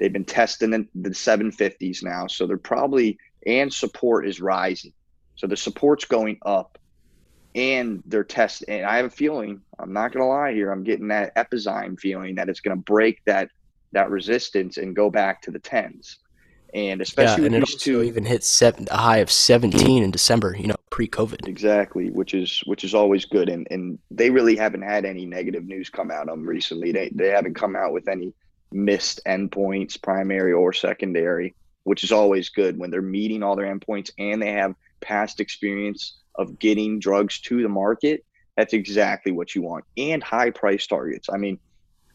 They've 0.00 0.12
been 0.12 0.24
testing 0.24 0.70
the, 0.70 0.86
the 0.94 1.10
750s 1.10 2.02
now, 2.02 2.26
so 2.26 2.46
they're 2.46 2.56
probably 2.56 3.18
and 3.46 3.72
support 3.72 4.26
is 4.26 4.40
rising. 4.40 4.92
So 5.36 5.46
the 5.46 5.56
support's 5.56 6.04
going 6.04 6.38
up, 6.44 6.78
and 7.54 8.02
they're 8.06 8.24
testing. 8.24 8.68
And 8.70 8.86
I 8.86 8.96
have 8.96 9.06
a 9.06 9.10
feeling, 9.10 9.60
I'm 9.78 9.92
not 9.92 10.12
gonna 10.12 10.26
lie 10.26 10.52
here, 10.52 10.72
I'm 10.72 10.82
getting 10.82 11.08
that 11.08 11.36
Epizyme 11.36 12.00
feeling 12.00 12.34
that 12.34 12.48
it's 12.48 12.60
gonna 12.60 12.76
break 12.76 13.22
that 13.26 13.50
that 13.92 14.10
resistance 14.10 14.78
and 14.78 14.96
go 14.96 15.10
back 15.10 15.42
to 15.42 15.50
the 15.50 15.58
tens 15.58 16.18
and 16.74 17.00
especially 17.00 17.42
yeah, 17.42 17.46
and 17.46 17.54
it 17.56 17.62
also 17.62 17.78
two, 17.78 18.02
even 18.02 18.24
hit 18.24 18.44
seven, 18.44 18.86
a 18.90 18.96
high 18.96 19.18
of 19.18 19.30
17 19.30 20.02
in 20.02 20.10
December. 20.10 20.56
You 20.58 20.68
know, 20.68 20.76
pre-COVID. 20.90 21.48
Exactly, 21.48 22.10
which 22.10 22.34
is 22.34 22.62
which 22.66 22.84
is 22.84 22.94
always 22.94 23.24
good, 23.24 23.48
and 23.48 23.66
and 23.70 23.98
they 24.10 24.30
really 24.30 24.56
haven't 24.56 24.82
had 24.82 25.04
any 25.04 25.26
negative 25.26 25.64
news 25.64 25.90
come 25.90 26.10
out 26.10 26.28
of 26.28 26.38
them 26.38 26.46
recently. 26.46 26.92
They 26.92 27.10
they 27.14 27.28
haven't 27.28 27.54
come 27.54 27.76
out 27.76 27.92
with 27.92 28.08
any 28.08 28.32
missed 28.72 29.20
endpoints, 29.26 30.00
primary 30.00 30.52
or 30.52 30.72
secondary, 30.72 31.54
which 31.84 32.04
is 32.04 32.12
always 32.12 32.48
good 32.48 32.78
when 32.78 32.90
they're 32.90 33.02
meeting 33.02 33.42
all 33.42 33.56
their 33.56 33.74
endpoints 33.74 34.10
and 34.18 34.40
they 34.40 34.52
have 34.52 34.74
past 35.00 35.40
experience 35.40 36.18
of 36.34 36.58
getting 36.58 36.98
drugs 36.98 37.40
to 37.40 37.62
the 37.62 37.68
market. 37.68 38.24
That's 38.56 38.72
exactly 38.72 39.32
what 39.32 39.54
you 39.54 39.62
want, 39.62 39.84
and 39.96 40.22
high 40.22 40.50
price 40.50 40.86
targets. 40.86 41.28
I 41.32 41.36
mean, 41.36 41.58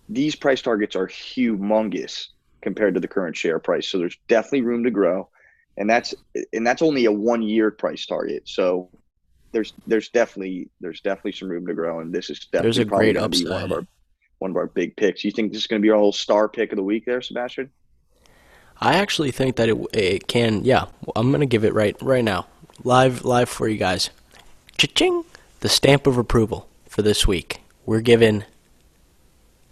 these 0.10 0.36
price 0.36 0.62
targets 0.62 0.96
are 0.96 1.08
humongous 1.08 2.28
compared 2.62 2.94
to 2.94 3.00
the 3.00 3.08
current 3.08 3.36
share 3.36 3.60
price. 3.60 3.88
So 3.88 3.98
there's 3.98 4.18
definitely 4.28 4.62
room 4.62 4.84
to 4.84 4.92
grow, 4.92 5.30
and 5.78 5.90
that's 5.90 6.14
and 6.54 6.66
that's 6.66 6.82
only 6.82 7.06
a 7.06 7.12
one 7.12 7.42
year 7.42 7.72
price 7.72 8.06
target. 8.06 8.44
So 8.46 8.90
there's 9.52 9.74
there's 9.88 10.10
definitely 10.10 10.70
there's 10.82 11.02
definitely 11.02 11.32
some 11.32 11.50
room 11.50 11.66
to 11.68 11.74
grow, 11.74 12.00
and 12.00 12.14
this 12.14 12.30
is 12.30 12.40
definitely 12.40 12.62
there's 12.62 12.78
a 12.80 12.86
great 12.86 13.18
upside. 13.18 13.50
One 13.50 13.64
of 13.64 13.72
our 13.72 13.88
one 14.40 14.52
of 14.52 14.58
our 14.58 14.68
big 14.68 14.96
picks. 14.96 15.24
You 15.24 15.32
think 15.32 15.52
this 15.52 15.62
is 15.62 15.68
going 15.68 15.82
to 15.82 15.86
be 15.86 15.90
our 15.90 15.98
whole 15.98 16.12
star 16.12 16.48
pick 16.48 16.72
of 16.72 16.76
the 16.76 16.84
week 16.84 17.06
there, 17.06 17.22
Sebastian? 17.22 17.70
I 18.80 18.96
actually 18.96 19.32
think 19.32 19.56
that 19.56 19.70
it, 19.70 19.78
it 19.94 20.28
can. 20.28 20.64
Yeah, 20.66 20.86
I'm 21.16 21.30
going 21.30 21.40
to 21.42 21.46
give 21.46 21.64
it 21.64 21.74
right 21.74 21.96
right 22.02 22.24
now, 22.24 22.48
live 22.84 23.24
live 23.24 23.50
for 23.50 23.68
you 23.68 23.78
guys. 23.78 24.10
Cha-ching! 24.78 25.24
The 25.62 25.70
stamp 25.70 26.06
of 26.08 26.18
approval 26.18 26.68
for 26.88 27.02
this 27.02 27.26
week. 27.26 27.62
We're 27.86 28.02
giving 28.02 28.44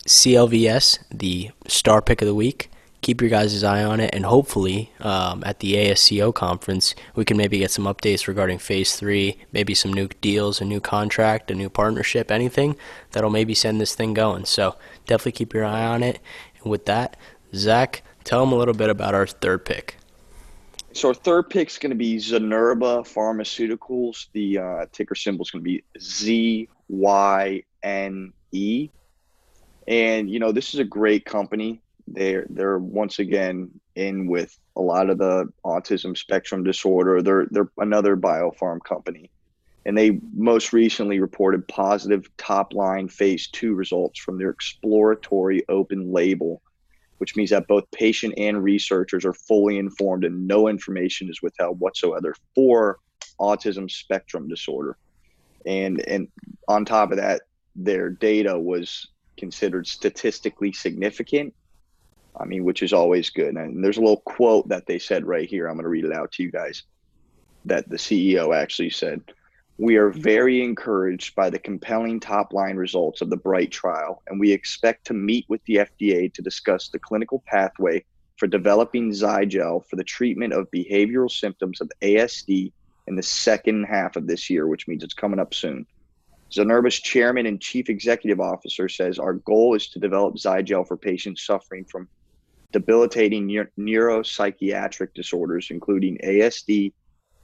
CLVS 0.08 1.00
the 1.12 1.52
star 1.68 2.02
pick 2.02 2.22
of 2.22 2.28
the 2.28 2.36
week 2.36 2.70
keep 3.04 3.22
your 3.22 3.30
guys' 3.30 3.64
eye 3.64 3.84
on 3.84 4.00
it, 4.00 4.10
and 4.16 4.26
hopefully 4.26 4.92
um, 5.02 5.44
at 5.46 5.60
the 5.60 5.74
ASCO 5.76 6.34
conference, 6.34 6.96
we 7.16 7.26
can 7.26 7.38
maybe 7.38 7.60
get 7.60 7.70
some 7.70 7.86
updates 7.86 8.28
regarding 8.28 8.58
phase 8.58 8.96
three, 8.96 9.38
maybe 9.52 9.76
some 9.76 9.94
new 9.94 10.08
deals, 10.22 10.62
a 10.62 10.66
new 10.66 10.80
contract, 10.80 11.52
a 11.52 11.56
new 11.56 11.70
partnership, 11.70 12.32
anything 12.32 12.76
that'll 13.12 13.30
maybe 13.30 13.54
send 13.54 13.80
this 13.80 13.94
thing 13.94 14.14
going. 14.14 14.46
So 14.46 14.78
definitely 15.06 15.34
keep 15.34 15.54
your 15.54 15.66
eye 15.66 15.86
on 15.86 16.02
it. 16.02 16.20
And 16.64 16.72
with 16.72 16.86
that, 16.86 17.18
Zach, 17.54 18.02
tell 18.24 18.40
them 18.40 18.54
a 18.54 18.56
little 18.56 18.74
bit 18.74 18.90
about 18.90 19.14
our 19.14 19.28
third 19.28 19.66
pick. 19.66 19.98
So 20.94 21.10
our 21.10 21.14
third 21.14 21.50
pick 21.50 21.70
is 21.70 21.78
going 21.78 21.90
to 21.90 21.96
be 21.96 22.16
Zynerba 22.18 23.04
Pharmaceuticals. 23.04 24.28
The 24.32 24.60
uh, 24.60 24.86
ticker 24.92 25.16
symbol 25.16 25.44
is 25.44 25.52
going 25.52 25.64
to 25.64 25.70
be 25.70 25.84
Z 26.00 26.70
Y 26.88 27.64
N 27.84 28.32
E. 28.52 28.90
And 29.88 30.30
you 30.30 30.40
know 30.40 30.54
this 30.54 30.74
is 30.74 30.80
a 30.80 30.86
great 30.86 31.26
company 31.26 31.83
they're 32.08 32.46
they're 32.50 32.80
once 32.80 33.20
again 33.20 33.70
in 33.96 34.28
with 34.28 34.58
a 34.76 34.82
lot 34.82 35.10
of 35.10 35.18
the 35.18 35.48
autism 35.66 36.18
spectrum 36.18 36.64
disorder. 36.64 37.22
They're 37.22 37.48
they're 37.50 37.70
another 37.78 38.18
biopharm 38.18 38.84
company, 38.84 39.30
and 39.86 39.98
they 39.98 40.20
most 40.36 40.74
recently 40.74 41.20
reported 41.20 41.68
positive 41.68 42.30
top 42.38 42.74
line 42.74 43.08
phase 43.08 43.48
two 43.48 43.74
results 43.74 44.20
from 44.20 44.38
their 44.38 44.50
exploratory 44.50 45.64
open 45.70 46.12
label, 46.12 46.62
which 47.20 47.36
means 47.36 47.52
that 47.52 47.68
both 47.68 47.90
patient 47.92 48.34
and 48.38 48.64
researchers 48.64 49.26
are 49.26 49.34
fully 49.34 49.78
informed 49.78 50.26
and 50.26 50.48
no 50.48 50.68
information 50.68 51.30
is 51.30 51.42
withheld 51.42 51.80
whatsoever 51.80 52.36
for 52.54 53.00
autism 53.40 53.90
spectrum 53.90 54.48
disorder. 54.48 54.98
And 55.66 56.02
and 56.02 56.28
on 56.68 56.84
top 56.84 57.12
of 57.12 57.18
that, 57.18 57.44
their 57.76 58.10
data 58.10 58.60
was 58.60 59.08
considered 59.38 59.88
statistically 59.88 60.72
significant 60.74 61.54
I 62.40 62.46
mean, 62.46 62.64
which 62.64 62.82
is 62.82 62.94
always 62.94 63.30
good. 63.30 63.56
And 63.56 63.84
there's 63.84 63.98
a 63.98 64.02
little 64.02 64.22
quote 64.22 64.68
that 64.70 64.86
they 64.88 65.00
said 65.00 65.26
right 65.26 65.48
here. 65.48 65.68
I'm 65.68 65.76
going 65.76 65.84
to 65.84 65.90
read 65.90 66.06
it 66.06 66.14
out 66.14 66.32
to 66.34 66.44
you 66.44 66.52
guys 66.52 66.84
that 67.66 67.90
the 67.90 67.98
CEO 67.98 68.56
actually 68.56 68.90
said. 68.90 69.22
We 69.78 69.98
are 69.98 70.12
mm-hmm. 70.12 70.22
very 70.22 70.64
encouraged 70.64 71.36
by 71.36 71.50
the 71.50 71.60
compelling 71.60 72.20
top 72.20 72.54
line 72.54 72.76
results 72.76 73.22
of 73.22 73.30
the 73.30 73.38
BRIGHT 73.38 73.72
trial, 73.72 74.22
and 74.28 74.40
we 74.40 74.52
expect 74.52 75.06
to 75.08 75.14
meet 75.14 75.46
with 75.48 75.64
the 75.66 75.76
FDA 75.76 76.32
to 76.34 76.42
discuss 76.42 76.90
the 76.90 77.00
clinical 77.00 77.44
pathway 77.48 78.04
for 78.38 78.48
developing 78.48 79.12
Zygel 79.12 79.86
for 79.88 79.96
the 79.96 80.04
treatment 80.04 80.54
of 80.54 80.70
behavioral 80.72 81.32
symptoms 81.32 81.82
of 81.82 81.92
ASD 82.02 82.72
in 83.08 83.16
the 83.16 83.24
second 83.24 83.86
half 83.86 84.16
of 84.16 84.28
this 84.28 84.50
year, 84.50 84.68
which 84.68 84.88
means 84.88 85.04
it's 85.04 85.14
coming 85.14 85.40
up 85.40 85.54
soon. 85.54 85.86
Zynerba's 86.52 87.00
chairman 87.00 87.48
and 87.48 87.60
chief 87.60 87.90
executive 87.90 88.40
officer 88.40 88.88
says 88.88 89.18
our 89.18 89.34
goal 89.34 89.74
is 89.74 89.88
to 89.90 90.00
develop 90.00 90.36
Zygel 90.36 90.88
for 90.88 90.98
patients 90.98 91.46
suffering 91.46 91.84
from 91.86 92.08
debilitating 92.74 93.48
neuropsychiatric 93.80 95.14
disorders, 95.14 95.68
including 95.70 96.18
ASD, 96.24 96.92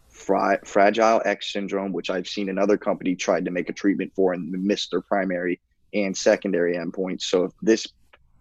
Fragile 0.10 1.22
X 1.24 1.54
syndrome, 1.54 1.94
which 1.94 2.10
I've 2.10 2.28
seen 2.28 2.50
another 2.50 2.78
company 2.78 3.16
tried 3.16 3.46
to 3.46 3.52
make 3.52 3.70
a 3.70 3.74
treatment 3.74 4.12
for 4.16 4.34
and 4.34 4.52
missed 4.52 4.92
their 4.92 5.02
primary 5.02 5.62
and 5.94 6.18
secondary 6.18 6.76
endpoints. 6.76 7.22
So 7.24 7.46
if 7.46 7.52
this 7.62 7.88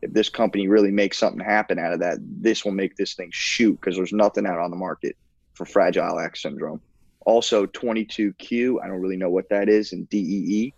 if 0.01 0.13
this 0.13 0.29
company 0.29 0.69
really 0.69 0.93
makes 0.93 1.19
something 1.19 1.45
happen 1.45 1.79
out 1.79 1.93
of 1.93 2.01
that, 2.01 2.19
this 2.21 2.65
will 2.65 2.73
make 2.73 2.97
this 2.97 3.15
thing 3.15 3.31
shoot 3.33 3.79
because 3.81 3.97
there's 3.97 4.13
nothing 4.13 4.47
out 4.47 4.59
on 4.59 4.71
the 4.71 4.77
market 4.77 5.17
for 5.55 5.65
Fragile 5.65 6.21
X 6.21 6.43
syndrome. 6.43 6.81
Also, 7.27 7.67
22q, 7.67 8.83
I 8.83 8.87
don't 8.87 9.01
really 9.01 9.17
know 9.17 9.29
what 9.29 9.49
that 9.51 9.69
is, 9.69 9.93
and 9.93 10.09
DEE. 10.09 10.73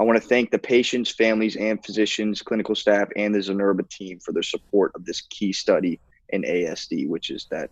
I 0.00 0.02
want 0.02 0.20
to 0.20 0.28
thank 0.28 0.50
the 0.50 0.58
patients, 0.58 1.10
families, 1.10 1.56
and 1.56 1.84
physicians, 1.84 2.42
clinical 2.42 2.74
staff, 2.74 3.08
and 3.16 3.34
the 3.34 3.38
Zynerba 3.38 3.88
team 3.88 4.18
for 4.18 4.32
their 4.32 4.42
support 4.42 4.92
of 4.94 5.04
this 5.04 5.20
key 5.20 5.52
study 5.52 6.00
in 6.30 6.42
ASD, 6.42 7.08
which 7.08 7.30
is 7.30 7.46
that 7.50 7.70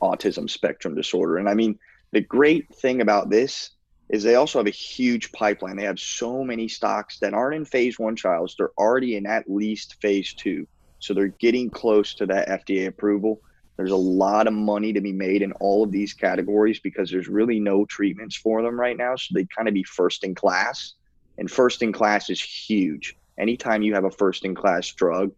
autism 0.00 0.48
spectrum 0.48 0.94
disorder. 0.94 1.36
And 1.36 1.48
I 1.48 1.54
mean, 1.54 1.78
the 2.12 2.22
great 2.22 2.74
thing 2.74 3.02
about 3.02 3.28
this 3.28 3.70
is 4.08 4.22
they 4.22 4.36
also 4.36 4.58
have 4.58 4.66
a 4.66 4.70
huge 4.70 5.32
pipeline. 5.32 5.76
They 5.76 5.84
have 5.84 6.00
so 6.00 6.42
many 6.42 6.66
stocks 6.66 7.18
that 7.18 7.34
aren't 7.34 7.56
in 7.56 7.64
phase 7.66 7.98
one 7.98 8.16
trials. 8.16 8.54
They're 8.56 8.70
already 8.78 9.16
in 9.16 9.26
at 9.26 9.50
least 9.50 10.00
phase 10.00 10.32
two. 10.32 10.66
So 10.98 11.12
they're 11.12 11.28
getting 11.28 11.68
close 11.68 12.14
to 12.14 12.26
that 12.26 12.48
FDA 12.48 12.86
approval. 12.86 13.40
There's 13.76 13.92
a 13.92 13.96
lot 13.96 14.46
of 14.46 14.54
money 14.54 14.92
to 14.92 15.00
be 15.00 15.12
made 15.12 15.42
in 15.42 15.52
all 15.52 15.84
of 15.84 15.92
these 15.92 16.12
categories 16.14 16.80
because 16.80 17.10
there's 17.10 17.28
really 17.28 17.60
no 17.60 17.84
treatments 17.84 18.34
for 18.34 18.62
them 18.62 18.80
right 18.80 18.96
now. 18.96 19.14
So 19.14 19.34
they 19.34 19.46
kind 19.54 19.68
of 19.68 19.74
be 19.74 19.84
first 19.84 20.24
in 20.24 20.34
class. 20.34 20.94
And 21.38 21.50
first 21.50 21.82
in 21.82 21.92
class 21.92 22.28
is 22.30 22.40
huge. 22.40 23.16
Anytime 23.38 23.82
you 23.82 23.94
have 23.94 24.04
a 24.04 24.10
first 24.10 24.44
in 24.44 24.54
class 24.54 24.90
drug, 24.90 25.32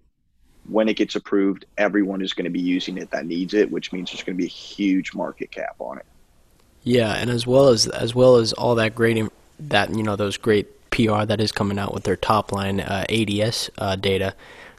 when 0.68 0.88
it 0.88 0.96
gets 0.96 1.14
approved, 1.14 1.66
everyone 1.78 2.22
is 2.22 2.32
going 2.32 2.44
to 2.44 2.50
be 2.50 2.60
using 2.60 2.96
it 2.98 3.10
that 3.10 3.26
needs 3.26 3.54
it, 3.54 3.70
which 3.70 3.92
means 3.92 4.10
there's 4.10 4.22
going 4.22 4.36
to 4.36 4.40
be 4.40 4.46
a 4.46 4.48
huge 4.48 5.14
market 5.14 5.50
cap 5.50 5.76
on 5.78 5.98
it. 5.98 6.06
Yeah, 6.82 7.12
and 7.12 7.28
as 7.28 7.46
well 7.46 7.68
as 7.68 7.86
as 7.88 8.14
well 8.14 8.36
as 8.36 8.52
all 8.54 8.74
that 8.76 8.94
great 8.94 9.22
that 9.58 9.94
you 9.94 10.02
know 10.02 10.16
those 10.16 10.36
great 10.38 10.90
PR 10.90 11.24
that 11.24 11.40
is 11.40 11.52
coming 11.52 11.78
out 11.78 11.92
with 11.92 12.04
their 12.04 12.16
top 12.16 12.52
line 12.52 12.80
uh, 12.80 13.04
ADS 13.10 13.70
uh, 13.78 13.96
data, 13.96 14.34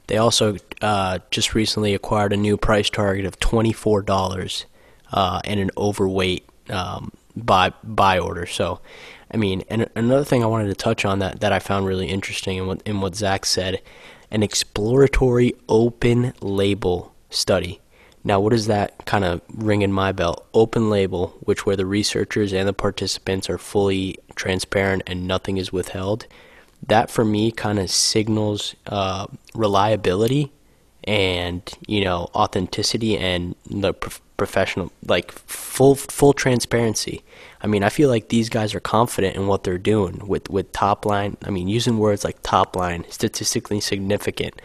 they 0.08 0.18
also 0.18 0.58
uh, 0.82 1.20
just 1.30 1.54
recently 1.54 1.94
acquired 1.94 2.34
a 2.34 2.38
new 2.38 2.58
price 2.58 2.90
target 2.90 3.26
of 3.26 3.40
twenty 3.40 3.72
four 3.72 4.02
dollars 4.02 4.66
uh, 5.12 5.42
and 5.46 5.60
an 5.60 5.70
overweight 5.78 6.48
um, 6.70 7.12
buy 7.36 7.72
buy 7.84 8.18
order. 8.18 8.48
So, 8.48 8.80
I 9.34 9.38
mean, 9.38 9.64
and 9.70 9.90
another 9.96 10.26
thing 10.26 10.44
I 10.44 10.48
wanted 10.48 10.68
to 10.68 10.76
touch 10.76 11.06
on 11.06 11.20
that 11.20 11.40
that 11.40 11.54
I 11.54 11.60
found 11.60 11.88
really 11.88 12.08
interesting 12.08 12.58
in 12.58 12.68
what 12.68 12.82
in 12.86 13.02
what 13.02 13.16
Zach 13.16 13.46
said, 13.46 13.82
an 14.30 14.44
exploratory 14.44 15.54
open 15.70 16.34
label 16.42 17.14
study. 17.30 17.80
Now, 18.24 18.40
what 18.40 18.52
does 18.52 18.68
that 18.68 19.06
kind 19.06 19.26
of 19.26 19.42
ring 19.52 19.82
in 19.82 19.92
my 19.92 20.12
bell? 20.12 20.46
Open 20.54 20.90
label, 20.90 21.36
which 21.40 21.66
where 21.66 21.76
the 21.76 21.86
researchers 21.86 22.54
and 22.54 22.68
the 22.68 22.74
participants 22.74 23.50
are 23.50 23.58
fully 23.58 24.18
transparent 24.36 25.04
and 25.08 25.28
nothing 25.28 25.58
is 25.58 25.74
withheld. 25.74 26.28
That 26.86 27.10
for 27.10 27.26
me 27.26 27.52
kind 27.52 27.80
of 27.80 27.90
signals 27.90 28.76
uh, 28.88 29.28
reliability 29.56 30.52
and 31.06 31.64
you 31.88 32.04
know 32.04 32.30
authenticity 32.36 33.18
and 33.18 33.56
the 33.68 33.94
professional 33.94 34.92
like 35.06 35.32
full 35.32 35.96
full 35.96 36.34
transparency. 36.34 37.24
I 37.64 37.68
mean, 37.68 37.84
I 37.84 37.90
feel 37.90 38.10
like 38.10 38.30
these 38.30 38.50
guys 38.50 38.74
are 38.74 38.80
confident 38.80 39.36
in 39.36 39.48
what 39.48 39.64
they're 39.64 39.78
doing 39.78 40.28
with 40.28 40.50
with 40.50 40.72
top 40.72 41.06
line. 41.06 41.38
I 41.44 41.50
mean, 41.50 41.68
using 41.68 41.98
words 41.98 42.24
like 42.24 42.42
top 42.42 42.76
line, 42.76 43.06
statistically 43.10 43.80
significant 43.80 44.60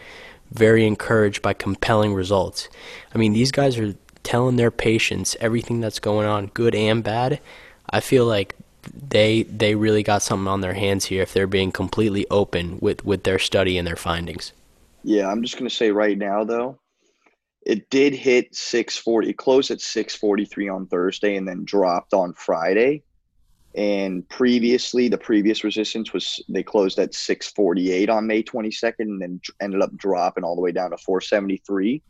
very 0.51 0.85
encouraged 0.85 1.41
by 1.41 1.53
compelling 1.53 2.13
results. 2.13 2.69
I 3.13 3.17
mean, 3.17 3.33
these 3.33 3.51
guys 3.51 3.77
are 3.77 3.93
telling 4.23 4.55
their 4.55 4.71
patients 4.71 5.35
everything 5.39 5.79
that's 5.79 5.99
going 5.99 6.27
on, 6.27 6.47
good 6.47 6.75
and 6.75 7.03
bad. 7.03 7.39
I 7.89 7.99
feel 7.99 8.25
like 8.25 8.55
they 9.09 9.43
they 9.43 9.75
really 9.75 10.03
got 10.03 10.21
something 10.21 10.47
on 10.47 10.61
their 10.61 10.73
hands 10.73 11.05
here 11.05 11.21
if 11.21 11.33
they're 11.33 11.47
being 11.47 11.71
completely 11.71 12.25
open 12.31 12.79
with 12.81 13.03
with 13.05 13.23
their 13.23 13.39
study 13.39 13.77
and 13.77 13.85
their 13.87 13.95
findings. 13.95 14.53
Yeah, 15.03 15.29
I'm 15.29 15.43
just 15.43 15.57
going 15.57 15.69
to 15.69 15.75
say 15.75 15.91
right 15.91 16.17
now 16.17 16.43
though, 16.43 16.77
it 17.67 17.89
did 17.89 18.13
hit 18.13 18.55
640 18.55 19.29
it 19.29 19.37
closed 19.37 19.71
at 19.71 19.81
643 19.81 20.69
on 20.69 20.87
Thursday 20.87 21.35
and 21.35 21.45
then 21.45 21.65
dropped 21.65 22.13
on 22.13 22.33
Friday. 22.33 23.03
And 23.75 24.27
previously, 24.29 25.09
the 25.09 25.17
previous 25.17 25.65
resistance 25.65 26.13
was 26.13 26.41
they 26.47 26.63
closed 26.63 26.97
at 26.97 27.13
648 27.13 28.09
on 28.09 28.25
May 28.25 28.41
22nd 28.41 28.93
and 28.99 29.21
then 29.21 29.41
ended 29.59 29.81
up 29.81 29.93
dropping 29.97 30.45
all 30.45 30.55
the 30.55 30.61
way 30.61 30.71
down 30.71 30.91
to 30.91 30.97
473. 30.97 32.01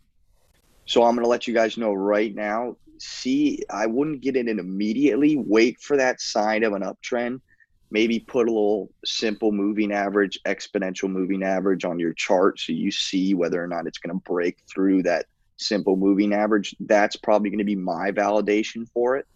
So 0.85 1.03
I'm 1.03 1.15
going 1.15 1.25
to 1.25 1.29
let 1.29 1.47
you 1.47 1.55
guys 1.55 1.75
know 1.75 1.91
right 1.91 2.33
now. 2.35 2.77
See, 2.99 3.63
I 3.71 3.87
wouldn't 3.87 4.21
get 4.21 4.37
in 4.37 4.47
it 4.47 4.59
immediately. 4.59 5.37
Wait 5.37 5.79
for 5.81 5.97
that 5.97 6.21
sign 6.21 6.63
of 6.63 6.73
an 6.73 6.83
uptrend. 6.83 7.41
Maybe 7.89 8.19
put 8.19 8.47
a 8.47 8.51
little 8.51 8.91
simple 9.05 9.51
moving 9.51 9.91
average, 9.91 10.37
exponential 10.45 11.09
moving 11.09 11.41
average 11.41 11.83
on 11.83 11.99
your 11.99 12.13
chart 12.13 12.59
so 12.59 12.73
you 12.73 12.91
see 12.91 13.33
whether 13.33 13.61
or 13.61 13.67
not 13.67 13.87
it's 13.87 13.97
going 13.97 14.15
to 14.15 14.23
break 14.23 14.59
through 14.71 15.01
that 15.03 15.25
simple 15.57 15.95
moving 15.95 16.33
average. 16.33 16.75
That's 16.79 17.15
probably 17.15 17.49
going 17.49 17.59
to 17.59 17.65
be 17.65 17.75
my 17.75 18.11
validation 18.11 18.87
for 18.89 19.17
it. 19.17 19.27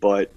But 0.00 0.32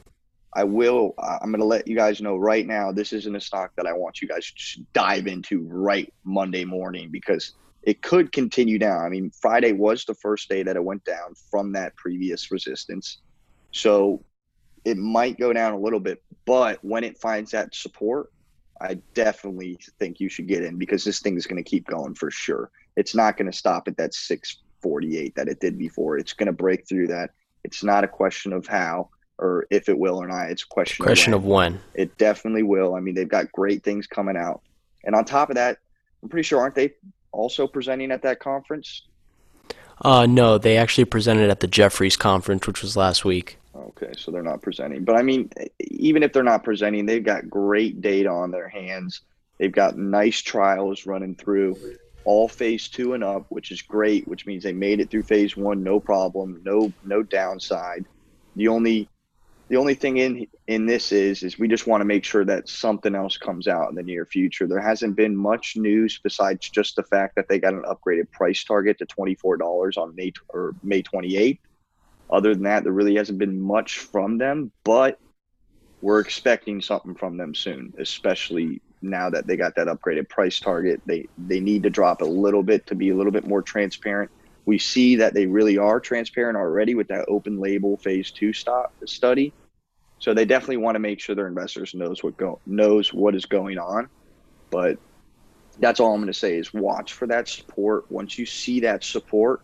I 0.53 0.63
will. 0.63 1.13
I'm 1.17 1.51
going 1.51 1.59
to 1.59 1.65
let 1.65 1.87
you 1.87 1.95
guys 1.95 2.21
know 2.21 2.37
right 2.37 2.65
now. 2.65 2.91
This 2.91 3.13
isn't 3.13 3.35
a 3.35 3.41
stock 3.41 3.71
that 3.77 3.85
I 3.85 3.93
want 3.93 4.21
you 4.21 4.27
guys 4.27 4.51
to 4.51 4.85
dive 4.93 5.27
into 5.27 5.61
right 5.61 6.13
Monday 6.23 6.65
morning 6.65 7.09
because 7.09 7.53
it 7.83 8.01
could 8.01 8.31
continue 8.31 8.77
down. 8.77 9.05
I 9.05 9.09
mean, 9.09 9.31
Friday 9.31 9.71
was 9.71 10.05
the 10.05 10.13
first 10.13 10.49
day 10.49 10.63
that 10.63 10.75
it 10.75 10.83
went 10.83 11.03
down 11.05 11.33
from 11.49 11.71
that 11.73 11.95
previous 11.95 12.51
resistance, 12.51 13.19
so 13.71 14.23
it 14.83 14.97
might 14.97 15.39
go 15.39 15.53
down 15.53 15.73
a 15.73 15.79
little 15.79 15.99
bit. 15.99 16.21
But 16.45 16.83
when 16.83 17.03
it 17.03 17.17
finds 17.17 17.51
that 17.51 17.73
support, 17.73 18.31
I 18.81 18.95
definitely 19.13 19.79
think 19.99 20.19
you 20.19 20.27
should 20.27 20.47
get 20.47 20.63
in 20.63 20.77
because 20.77 21.03
this 21.03 21.19
thing 21.19 21.37
is 21.37 21.47
going 21.47 21.63
to 21.63 21.69
keep 21.69 21.87
going 21.87 22.15
for 22.15 22.29
sure. 22.29 22.71
It's 22.97 23.15
not 23.15 23.37
going 23.37 23.49
to 23.49 23.57
stop 23.57 23.87
at 23.87 23.97
that 23.97 24.13
648 24.81 25.35
that 25.35 25.47
it 25.47 25.59
did 25.59 25.77
before. 25.77 26.17
It's 26.17 26.33
going 26.33 26.47
to 26.47 26.53
break 26.53 26.87
through 26.87 27.07
that. 27.07 27.31
It's 27.63 27.83
not 27.83 28.03
a 28.03 28.07
question 28.07 28.53
of 28.53 28.65
how 28.65 29.09
or 29.37 29.65
if 29.69 29.89
it 29.89 29.97
will 29.97 30.17
or 30.17 30.27
not. 30.27 30.49
It's 30.49 30.63
a 30.63 30.67
question. 30.67 31.03
Question 31.03 31.33
of 31.33 31.43
when. 31.43 31.73
of 31.75 31.79
when. 31.79 31.83
It 31.95 32.17
definitely 32.17 32.63
will. 32.63 32.95
I 32.95 32.99
mean, 32.99 33.15
they've 33.15 33.27
got 33.27 33.51
great 33.51 33.83
things 33.83 34.07
coming 34.07 34.37
out, 34.37 34.61
and 35.03 35.15
on 35.15 35.25
top 35.25 35.49
of 35.49 35.55
that, 35.55 35.77
I'm 36.21 36.29
pretty 36.29 36.43
sure 36.43 36.59
aren't 36.59 36.75
they 36.75 36.93
also 37.31 37.67
presenting 37.67 38.11
at 38.11 38.21
that 38.23 38.39
conference? 38.39 39.03
Uh, 40.03 40.25
no, 40.25 40.57
they 40.57 40.77
actually 40.77 41.05
presented 41.05 41.49
at 41.49 41.59
the 41.59 41.67
Jefferies 41.67 42.17
conference, 42.17 42.65
which 42.65 42.81
was 42.81 42.97
last 42.97 43.23
week. 43.23 43.57
Okay, 43.75 44.13
so 44.17 44.31
they're 44.31 44.41
not 44.41 44.61
presenting. 44.61 45.03
But 45.03 45.15
I 45.15 45.21
mean, 45.21 45.49
even 45.79 46.23
if 46.23 46.33
they're 46.33 46.43
not 46.43 46.63
presenting, 46.63 47.05
they've 47.05 47.23
got 47.23 47.49
great 47.49 48.01
data 48.01 48.29
on 48.29 48.51
their 48.51 48.67
hands. 48.67 49.21
They've 49.59 49.71
got 49.71 49.97
nice 49.97 50.39
trials 50.39 51.05
running 51.05 51.35
through 51.35 51.77
all 52.25 52.47
phase 52.47 52.87
two 52.87 53.13
and 53.13 53.23
up, 53.23 53.45
which 53.49 53.71
is 53.71 53.81
great, 53.81 54.27
which 54.27 54.45
means 54.45 54.63
they 54.63 54.73
made 54.73 54.99
it 54.99 55.09
through 55.09 55.23
phase 55.23 55.57
one, 55.57 55.83
no 55.83 55.99
problem, 55.99 56.61
no 56.63 56.91
no 57.03 57.23
downside. 57.23 58.05
The 58.55 58.67
only 58.67 59.09
the 59.69 59.77
only 59.77 59.95
thing 59.95 60.17
in 60.17 60.47
in 60.67 60.85
this 60.85 61.11
is 61.11 61.43
is 61.43 61.57
we 61.57 61.67
just 61.67 61.87
want 61.87 62.01
to 62.01 62.05
make 62.05 62.23
sure 62.23 62.43
that 62.45 62.67
something 62.67 63.15
else 63.15 63.37
comes 63.37 63.67
out 63.67 63.89
in 63.89 63.95
the 63.95 64.03
near 64.03 64.25
future. 64.25 64.67
There 64.67 64.81
hasn't 64.81 65.15
been 65.15 65.35
much 65.35 65.75
news 65.77 66.19
besides 66.21 66.69
just 66.69 66.95
the 66.95 67.03
fact 67.03 67.35
that 67.35 67.47
they 67.47 67.59
got 67.59 67.73
an 67.73 67.83
upgraded 67.83 68.31
price 68.31 68.63
target 68.63 68.97
to 68.99 69.05
twenty 69.05 69.35
four 69.35 69.57
dollars 69.57 69.97
on 69.97 70.15
May 70.15 70.33
or 70.49 70.75
May 70.83 71.01
twenty 71.01 71.37
eighth. 71.37 71.61
Other 72.29 72.53
than 72.53 72.63
that, 72.63 72.83
there 72.83 72.93
really 72.93 73.15
hasn't 73.15 73.39
been 73.39 73.59
much 73.59 73.99
from 73.99 74.37
them, 74.37 74.71
but 74.83 75.19
we're 76.01 76.19
expecting 76.19 76.81
something 76.81 77.15
from 77.15 77.37
them 77.37 77.53
soon, 77.53 77.93
especially 77.97 78.81
now 79.01 79.29
that 79.29 79.47
they 79.47 79.57
got 79.57 79.75
that 79.75 79.87
upgraded 79.87 80.29
price 80.29 80.59
target. 80.59 81.01
They 81.05 81.27
they 81.37 81.59
need 81.59 81.83
to 81.83 81.89
drop 81.89 82.21
a 82.21 82.25
little 82.25 82.63
bit 82.63 82.87
to 82.87 82.95
be 82.95 83.09
a 83.09 83.15
little 83.15 83.31
bit 83.31 83.47
more 83.47 83.61
transparent 83.61 84.31
we 84.65 84.77
see 84.77 85.17
that 85.17 85.33
they 85.33 85.45
really 85.45 85.77
are 85.77 85.99
transparent 85.99 86.57
already 86.57 86.95
with 86.95 87.07
that 87.07 87.25
open 87.27 87.59
label 87.59 87.97
phase 87.97 88.31
two 88.31 88.53
stop 88.53 88.93
study. 89.05 89.53
So 90.19 90.33
they 90.33 90.45
definitely 90.45 90.77
want 90.77 90.95
to 90.95 90.99
make 90.99 91.19
sure 91.19 91.35
their 91.35 91.47
investors 91.47 91.93
knows 91.95 92.23
what 92.23 92.37
go 92.37 92.61
knows 92.65 93.11
what 93.11 93.35
is 93.35 93.45
going 93.45 93.79
on. 93.79 94.07
But 94.69 94.97
that's 95.79 95.99
all 95.99 96.13
I'm 96.13 96.21
going 96.21 96.31
to 96.31 96.37
say 96.37 96.57
is 96.57 96.73
watch 96.73 97.13
for 97.13 97.27
that 97.27 97.47
support. 97.47 98.05
Once 98.09 98.37
you 98.37 98.45
see 98.45 98.81
that 98.81 99.03
support, 99.03 99.61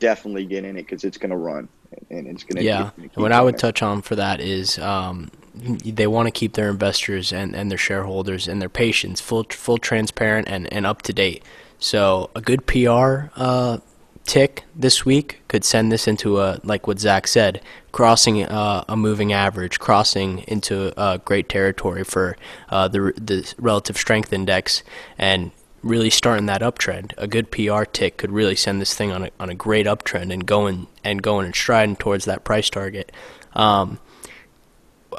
definitely 0.00 0.46
get 0.46 0.64
in 0.64 0.76
it 0.78 0.82
because 0.82 1.04
it's 1.04 1.18
going 1.18 1.30
to 1.30 1.36
run 1.36 1.68
and 2.10 2.26
it's 2.26 2.44
going 2.44 2.56
to. 2.56 2.64
Yeah, 2.64 2.90
keep, 3.00 3.16
what 3.16 3.32
I 3.32 3.40
would 3.40 3.58
touch 3.58 3.82
on 3.82 4.02
for 4.02 4.16
that 4.16 4.40
is 4.40 4.78
um, 4.78 5.30
they 5.54 6.06
want 6.06 6.26
to 6.26 6.30
keep 6.30 6.54
their 6.54 6.70
investors 6.70 7.32
and, 7.32 7.54
and 7.54 7.70
their 7.70 7.78
shareholders 7.78 8.48
and 8.48 8.60
their 8.60 8.68
patients 8.68 9.20
full 9.20 9.44
full 9.50 9.78
transparent 9.78 10.48
and, 10.48 10.72
and 10.72 10.86
up 10.86 11.02
to 11.02 11.12
date. 11.12 11.42
So 11.78 12.30
a 12.36 12.40
good 12.40 12.66
PR 12.66 13.30
uh, 13.34 13.78
tick 14.24 14.64
this 14.74 15.04
week 15.04 15.42
could 15.48 15.64
send 15.64 15.90
this 15.90 16.06
into 16.06 16.40
a 16.40 16.60
like 16.64 16.86
what 16.86 16.98
Zach 16.98 17.26
said, 17.26 17.60
crossing 17.90 18.44
uh, 18.44 18.84
a 18.88 18.96
moving 18.96 19.32
average, 19.32 19.78
crossing 19.78 20.44
into 20.48 20.98
uh, 20.98 21.18
great 21.18 21.48
territory 21.48 22.04
for 22.04 22.36
uh, 22.68 22.88
the 22.88 23.12
the 23.16 23.52
relative 23.58 23.96
strength 23.96 24.32
index, 24.32 24.82
and 25.18 25.50
really 25.82 26.10
starting 26.10 26.46
that 26.46 26.60
uptrend. 26.60 27.12
A 27.18 27.26
good 27.26 27.50
PR 27.50 27.84
tick 27.84 28.16
could 28.16 28.30
really 28.30 28.56
send 28.56 28.80
this 28.80 28.94
thing 28.94 29.12
on 29.12 29.24
a 29.24 29.30
on 29.40 29.50
a 29.50 29.54
great 29.54 29.86
uptrend 29.86 30.32
and 30.32 30.46
going 30.46 30.86
and 31.04 31.22
going 31.22 31.46
and 31.46 31.54
striding 31.54 31.96
towards 31.96 32.24
that 32.24 32.44
price 32.44 32.70
target. 32.70 33.12
Um, 33.54 33.98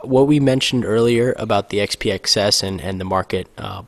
what 0.04 0.28
we 0.28 0.40
mentioned 0.40 0.86
earlier 0.86 1.36
about 1.38 1.70
the 1.70 1.78
XPXS 1.78 2.64
and, 2.64 2.82
and 2.82 3.00
the 3.00 3.06
market 3.06 3.48
uh, 3.58 3.84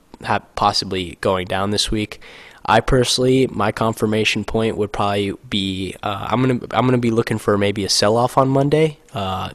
possibly 0.55 1.17
going 1.21 1.47
down 1.47 1.71
this 1.71 1.89
week, 1.89 2.21
I 2.65 2.79
personally, 2.79 3.47
my 3.47 3.71
confirmation 3.71 4.43
point 4.43 4.77
would 4.77 4.91
probably 4.91 5.33
be 5.49 5.95
uh, 6.01 6.27
I'm 6.29 6.41
gonna 6.41 6.59
I'm 6.71 6.85
gonna 6.85 6.97
be 6.97 7.11
looking 7.11 7.37
for 7.37 7.57
maybe 7.57 7.85
a 7.85 7.89
sell 7.89 8.17
off 8.17 8.37
on 8.37 8.49
Monday, 8.49 8.99
uh, 9.13 9.51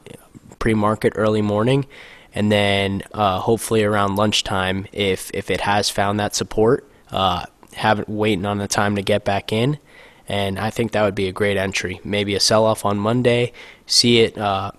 pre 0.59 0.73
market 0.73 1.13
early 1.15 1.41
morning, 1.41 1.85
and 2.33 2.51
then 2.51 3.03
uh, 3.13 3.39
hopefully 3.39 3.83
around 3.83 4.15
lunchtime 4.15 4.87
if 4.93 5.29
if 5.33 5.51
it 5.51 5.61
has 5.61 5.89
found 5.89 6.19
that 6.19 6.35
support, 6.35 6.89
uh, 7.11 7.45
have 7.73 7.99
it 7.99 8.09
waiting 8.09 8.45
on 8.45 8.57
the 8.57 8.67
time 8.67 8.95
to 8.95 9.01
get 9.01 9.23
back 9.23 9.51
in, 9.51 9.77
and 10.27 10.59
I 10.59 10.69
think 10.69 10.91
that 10.91 11.03
would 11.03 11.15
be 11.15 11.27
a 11.27 11.31
great 11.33 11.57
entry. 11.57 11.99
Maybe 12.03 12.35
a 12.35 12.39
sell 12.39 12.65
off 12.65 12.85
on 12.85 12.97
Monday, 12.97 13.53
see 13.85 14.21
it 14.21 14.37
uh, 14.37 14.71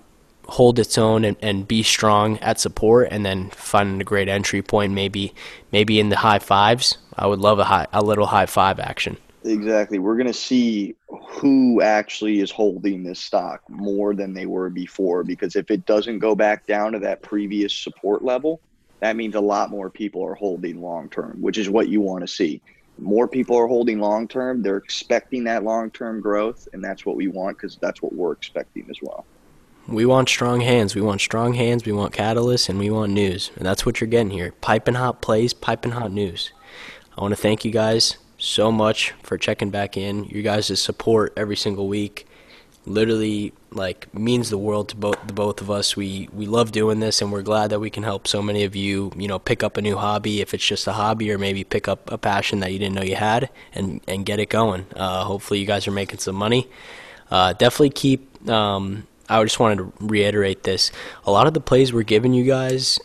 hold 0.46 0.78
its 0.78 0.98
own 0.98 1.24
and, 1.24 1.36
and 1.40 1.66
be 1.66 1.82
strong 1.82 2.38
at 2.38 2.60
support, 2.60 3.08
and 3.10 3.24
then 3.24 3.50
find 3.50 4.00
a 4.00 4.04
great 4.04 4.28
entry 4.28 4.62
point. 4.62 4.92
Maybe 4.92 5.34
maybe 5.70 6.00
in 6.00 6.08
the 6.08 6.16
high 6.16 6.38
fives. 6.38 6.98
I 7.16 7.26
would 7.26 7.40
love 7.40 7.58
a 7.58 7.64
high 7.64 7.86
a 7.92 8.02
little 8.02 8.26
high 8.26 8.46
five 8.46 8.80
action. 8.80 9.16
Exactly. 9.44 9.98
We're 9.98 10.16
going 10.16 10.28
to 10.28 10.32
see 10.32 10.94
who 11.08 11.82
actually 11.82 12.40
is 12.40 12.50
holding 12.50 13.02
this 13.02 13.18
stock 13.18 13.62
more 13.68 14.14
than 14.14 14.34
they 14.34 14.46
were 14.46 14.70
before 14.70 15.24
because 15.24 15.56
if 15.56 15.70
it 15.70 15.84
doesn't 15.84 16.20
go 16.20 16.34
back 16.34 16.66
down 16.66 16.92
to 16.92 17.00
that 17.00 17.22
previous 17.22 17.74
support 17.74 18.22
level, 18.22 18.60
that 19.02 19.16
means 19.16 19.34
a 19.34 19.40
lot 19.40 19.68
more 19.68 19.90
people 19.90 20.24
are 20.24 20.36
holding 20.36 20.80
long 20.80 21.08
term, 21.08 21.36
which 21.40 21.58
is 21.58 21.68
what 21.68 21.88
you 21.88 22.00
want 22.00 22.20
to 22.20 22.28
see. 22.28 22.62
More 22.98 23.26
people 23.26 23.56
are 23.56 23.66
holding 23.66 23.98
long 23.98 24.28
term. 24.28 24.62
They're 24.62 24.76
expecting 24.76 25.42
that 25.44 25.64
long 25.64 25.90
term 25.90 26.20
growth, 26.20 26.68
and 26.72 26.84
that's 26.84 27.04
what 27.04 27.16
we 27.16 27.26
want 27.26 27.58
because 27.58 27.76
that's 27.78 28.00
what 28.00 28.12
we're 28.12 28.30
expecting 28.30 28.86
as 28.88 28.98
well. 29.02 29.26
We 29.88 30.06
want 30.06 30.28
strong 30.28 30.60
hands. 30.60 30.94
We 30.94 31.00
want 31.00 31.20
strong 31.20 31.54
hands. 31.54 31.84
We 31.84 31.90
want 31.90 32.14
catalysts, 32.14 32.68
and 32.68 32.78
we 32.78 32.90
want 32.90 33.10
news. 33.10 33.50
And 33.56 33.66
that's 33.66 33.84
what 33.84 34.00
you're 34.00 34.06
getting 34.06 34.30
here. 34.30 34.52
Piping 34.60 34.94
hot 34.94 35.20
plays, 35.20 35.52
piping 35.52 35.90
hot 35.90 36.12
news. 36.12 36.52
I 37.18 37.22
want 37.22 37.32
to 37.32 37.40
thank 37.40 37.64
you 37.64 37.72
guys 37.72 38.18
so 38.38 38.70
much 38.70 39.14
for 39.24 39.36
checking 39.36 39.70
back 39.70 39.96
in. 39.96 40.26
You 40.26 40.42
guys' 40.42 40.80
support 40.80 41.32
every 41.36 41.56
single 41.56 41.88
week 41.88 42.28
literally 42.86 43.52
like 43.74 44.12
means 44.14 44.50
the 44.50 44.58
world 44.58 44.90
to 44.90 44.96
both 44.96 45.18
the 45.26 45.32
both 45.32 45.60
of 45.60 45.70
us. 45.70 45.96
We 45.96 46.28
we 46.32 46.46
love 46.46 46.72
doing 46.72 47.00
this, 47.00 47.22
and 47.22 47.32
we're 47.32 47.42
glad 47.42 47.70
that 47.70 47.80
we 47.80 47.90
can 47.90 48.02
help 48.02 48.26
so 48.26 48.42
many 48.42 48.64
of 48.64 48.76
you. 48.76 49.12
You 49.16 49.28
know, 49.28 49.38
pick 49.38 49.62
up 49.62 49.76
a 49.76 49.82
new 49.82 49.96
hobby 49.96 50.40
if 50.40 50.54
it's 50.54 50.66
just 50.66 50.86
a 50.86 50.92
hobby, 50.92 51.30
or 51.32 51.38
maybe 51.38 51.64
pick 51.64 51.88
up 51.88 52.10
a 52.10 52.18
passion 52.18 52.60
that 52.60 52.72
you 52.72 52.78
didn't 52.78 52.94
know 52.94 53.02
you 53.02 53.16
had, 53.16 53.50
and 53.74 54.00
and 54.06 54.26
get 54.26 54.38
it 54.38 54.48
going. 54.48 54.86
Uh, 54.94 55.24
hopefully, 55.24 55.60
you 55.60 55.66
guys 55.66 55.86
are 55.86 55.92
making 55.92 56.18
some 56.18 56.36
money. 56.36 56.68
Uh, 57.30 57.52
definitely 57.52 57.90
keep. 57.90 58.48
Um, 58.48 59.06
I 59.28 59.42
just 59.42 59.60
wanted 59.60 59.78
to 59.78 59.92
reiterate 60.00 60.64
this. 60.64 60.90
A 61.24 61.30
lot 61.30 61.46
of 61.46 61.54
the 61.54 61.60
plays 61.60 61.92
we're 61.92 62.02
giving 62.02 62.34
you 62.34 62.44
guys, 62.44 63.00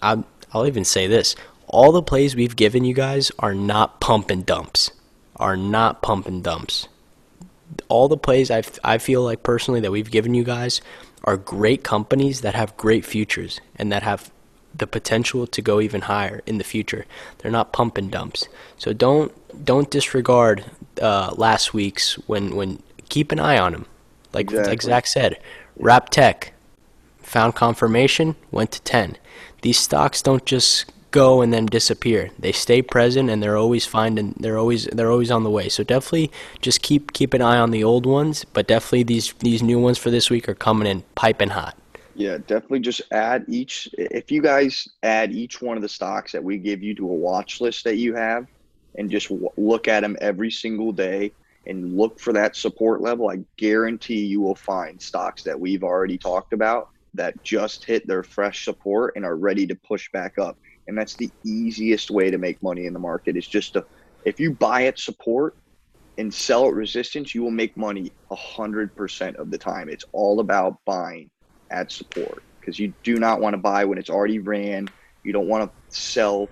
I, 0.00 0.22
I'll 0.52 0.66
even 0.66 0.84
say 0.84 1.06
this: 1.06 1.34
all 1.66 1.92
the 1.92 2.02
plays 2.02 2.36
we've 2.36 2.56
given 2.56 2.84
you 2.84 2.94
guys 2.94 3.32
are 3.38 3.54
not 3.54 4.00
pump 4.00 4.30
and 4.30 4.46
dumps. 4.46 4.90
Are 5.36 5.56
not 5.56 6.02
pump 6.02 6.26
and 6.26 6.44
dumps 6.44 6.86
all 7.88 8.08
the 8.08 8.16
plays 8.16 8.50
I, 8.50 8.62
I 8.84 8.98
feel 8.98 9.22
like 9.22 9.42
personally 9.42 9.80
that 9.80 9.90
we've 9.90 10.10
given 10.10 10.34
you 10.34 10.44
guys 10.44 10.80
are 11.24 11.36
great 11.36 11.84
companies 11.84 12.40
that 12.40 12.54
have 12.54 12.76
great 12.76 13.04
futures 13.04 13.60
and 13.76 13.92
that 13.92 14.02
have 14.02 14.30
the 14.74 14.86
potential 14.86 15.46
to 15.46 15.62
go 15.62 15.80
even 15.80 16.02
higher 16.02 16.42
in 16.46 16.58
the 16.58 16.64
future. 16.64 17.04
They're 17.38 17.50
not 17.50 17.72
pump 17.72 17.98
and 17.98 18.10
dumps. 18.10 18.48
So 18.76 18.92
don't 18.92 19.32
don't 19.64 19.90
disregard 19.90 20.64
uh, 21.00 21.34
last 21.36 21.74
week's 21.74 22.14
when 22.26 22.56
when 22.56 22.82
keep 23.08 23.32
an 23.32 23.38
eye 23.38 23.58
on 23.58 23.72
them. 23.72 23.86
Like 24.32 24.46
exactly. 24.46 24.70
like 24.70 24.82
Zach 24.82 25.06
said, 25.06 25.38
Wrap 25.76 26.08
Tech 26.08 26.54
found 27.20 27.54
confirmation, 27.54 28.34
went 28.50 28.72
to 28.72 28.82
ten. 28.82 29.16
These 29.60 29.78
stocks 29.78 30.22
don't 30.22 30.44
just 30.44 30.90
go 31.12 31.42
and 31.42 31.52
then 31.52 31.66
disappear. 31.66 32.30
They 32.38 32.50
stay 32.50 32.82
present 32.82 33.30
and 33.30 33.40
they're 33.40 33.56
always 33.56 33.86
finding 33.86 34.34
they're 34.40 34.58
always 34.58 34.86
they're 34.86 35.10
always 35.10 35.30
on 35.30 35.44
the 35.44 35.50
way. 35.50 35.68
So 35.68 35.84
definitely 35.84 36.32
just 36.60 36.82
keep 36.82 37.12
keep 37.12 37.32
an 37.34 37.42
eye 37.42 37.58
on 37.58 37.70
the 37.70 37.84
old 37.84 38.04
ones, 38.04 38.44
but 38.44 38.66
definitely 38.66 39.04
these 39.04 39.32
these 39.34 39.62
new 39.62 39.78
ones 39.78 39.98
for 39.98 40.10
this 40.10 40.28
week 40.28 40.48
are 40.48 40.54
coming 40.54 40.88
in 40.88 41.02
piping 41.14 41.50
hot. 41.50 41.76
Yeah, 42.14 42.38
definitely 42.38 42.80
just 42.80 43.02
add 43.12 43.44
each 43.48 43.88
if 43.96 44.30
you 44.30 44.42
guys 44.42 44.88
add 45.02 45.32
each 45.32 45.62
one 45.62 45.76
of 45.76 45.82
the 45.82 45.88
stocks 45.88 46.32
that 46.32 46.42
we 46.42 46.58
give 46.58 46.82
you 46.82 46.94
to 46.96 47.04
a 47.04 47.14
watch 47.14 47.60
list 47.60 47.84
that 47.84 47.96
you 47.96 48.14
have 48.14 48.46
and 48.96 49.10
just 49.10 49.28
w- 49.28 49.48
look 49.56 49.88
at 49.88 50.00
them 50.00 50.16
every 50.20 50.50
single 50.50 50.92
day 50.92 51.32
and 51.66 51.96
look 51.96 52.18
for 52.18 52.32
that 52.32 52.56
support 52.56 53.00
level, 53.00 53.30
I 53.30 53.38
guarantee 53.56 54.26
you 54.26 54.40
will 54.40 54.56
find 54.56 55.00
stocks 55.00 55.42
that 55.44 55.58
we've 55.58 55.84
already 55.84 56.18
talked 56.18 56.52
about 56.52 56.90
that 57.14 57.42
just 57.44 57.84
hit 57.84 58.06
their 58.06 58.22
fresh 58.22 58.64
support 58.64 59.14
and 59.16 59.24
are 59.24 59.36
ready 59.36 59.66
to 59.66 59.74
push 59.74 60.10
back 60.12 60.38
up 60.38 60.58
and 60.86 60.96
that's 60.98 61.16
the 61.16 61.30
easiest 61.44 62.10
way 62.10 62.30
to 62.30 62.38
make 62.38 62.62
money 62.62 62.86
in 62.86 62.92
the 62.92 62.98
market 62.98 63.36
is 63.36 63.46
just 63.46 63.74
to 63.74 63.84
if 64.24 64.40
you 64.40 64.52
buy 64.54 64.86
at 64.86 64.98
support 64.98 65.54
and 66.18 66.32
sell 66.32 66.66
at 66.66 66.74
resistance 66.74 67.34
you 67.34 67.42
will 67.42 67.50
make 67.50 67.76
money 67.76 68.12
100% 68.30 69.36
of 69.36 69.50
the 69.50 69.58
time. 69.58 69.88
It's 69.88 70.04
all 70.12 70.40
about 70.40 70.78
buying 70.84 71.30
at 71.70 71.92
support 71.92 72.44
because 72.60 72.78
you 72.78 72.94
do 73.02 73.18
not 73.18 73.40
want 73.40 73.54
to 73.54 73.58
buy 73.58 73.84
when 73.84 73.98
it's 73.98 74.10
already 74.10 74.38
ran. 74.38 74.92
You 75.24 75.32
don't 75.32 75.48
want 75.48 75.64
to 75.64 75.98
sell 75.98 76.48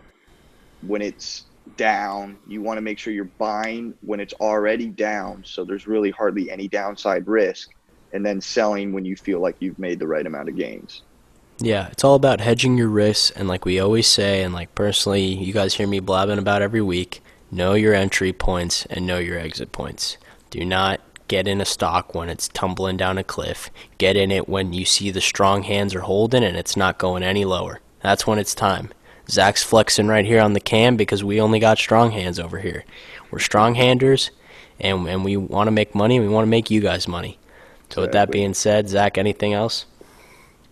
when 0.81 1.03
it's 1.03 1.47
down. 1.77 2.39
You 2.47 2.63
want 2.63 2.79
to 2.79 2.83
make 2.83 2.99
sure 2.99 3.13
you're 3.13 3.33
buying 3.39 3.95
when 4.01 4.21
it's 4.21 4.35
already 4.35 4.89
down. 4.89 5.43
So 5.45 5.65
there's 5.65 5.87
really 5.87 6.11
hardly 6.11 6.51
any 6.51 6.69
downside 6.69 7.27
risk 7.27 7.69
and 8.13 8.25
then 8.25 8.41
selling 8.41 8.93
when 8.93 9.05
you 9.05 9.17
feel 9.17 9.41
like 9.41 9.57
you've 9.61 9.79
made 9.79 10.01
the 10.01 10.07
right 10.09 10.27
amount 10.27 10.49
of 10.49 10.57
gains 10.57 11.05
yeah, 11.61 11.89
it's 11.89 12.05
all 12.05 12.15
about 12.15 12.41
hedging 12.41 12.77
your 12.79 12.89
risks, 12.89 13.31
and 13.31 13.49
like 13.49 13.65
we 13.65 13.79
always 13.81 14.07
say, 14.07 14.43
and 14.43 14.55
like 14.55 14.75
personally, 14.75 15.25
you 15.25 15.53
guys 15.53 15.75
hear 15.75 15.87
me 15.87 16.01
blabbing 16.01 16.39
about 16.39 16.63
every 16.63 16.83
week 16.83 17.23
know 17.51 17.75
your 17.75 17.95
entry 17.95 18.33
points 18.33 18.87
and 18.87 19.07
know 19.07 19.19
your 19.19 19.39
exit 19.39 19.73
points. 19.73 20.17
Do 20.51 20.65
not 20.65 21.01
get 21.29 21.47
in 21.47 21.61
a 21.61 21.65
stock 21.65 22.15
when 22.15 22.29
it's 22.29 22.49
tumbling 22.49 22.97
down 22.97 23.19
a 23.19 23.25
cliff. 23.25 23.71
Get 23.99 24.17
in 24.17 24.31
it 24.31 24.49
when 24.49 24.73
you 24.73 24.85
see 24.85 25.11
the 25.11 25.21
strong 25.21 25.63
hands 25.65 25.95
are 25.95 26.01
holding 26.01 26.45
and 26.45 26.57
it's 26.57 26.77
not 26.77 26.99
going 26.99 27.23
any 27.23 27.45
lower. 27.45 27.81
That's 28.03 28.27
when 28.27 28.39
it's 28.39 28.55
time. 28.55 28.91
Zach's 29.29 29.63
flexing 29.63 30.09
right 30.09 30.25
here 30.25 30.41
on 30.41 30.55
the 30.55 30.61
cam 30.61 30.97
because 30.97 31.23
we 31.23 31.41
only 31.41 31.61
got 31.61 31.79
strong 31.79 32.11
hands 32.11 32.41
over 32.41 32.59
here. 32.59 32.85
We're 33.31 33.39
strong 33.39 33.77
handers, 33.77 34.31
and, 34.81 35.07
and 35.09 35.25
we 35.25 35.37
want 35.37 35.69
to 35.69 35.73
make 35.73 35.95
money, 35.95 36.17
and 36.17 36.27
we 36.27 36.33
want 36.33 36.45
to 36.45 36.51
make 36.51 36.69
you 36.69 36.81
guys 36.81 37.07
money. 37.07 37.39
So, 37.91 38.03
exactly. 38.03 38.03
with 38.03 38.13
that 38.13 38.31
being 38.33 38.55
said, 38.55 38.89
Zach, 38.89 39.19
anything 39.19 39.53
else? 39.53 39.87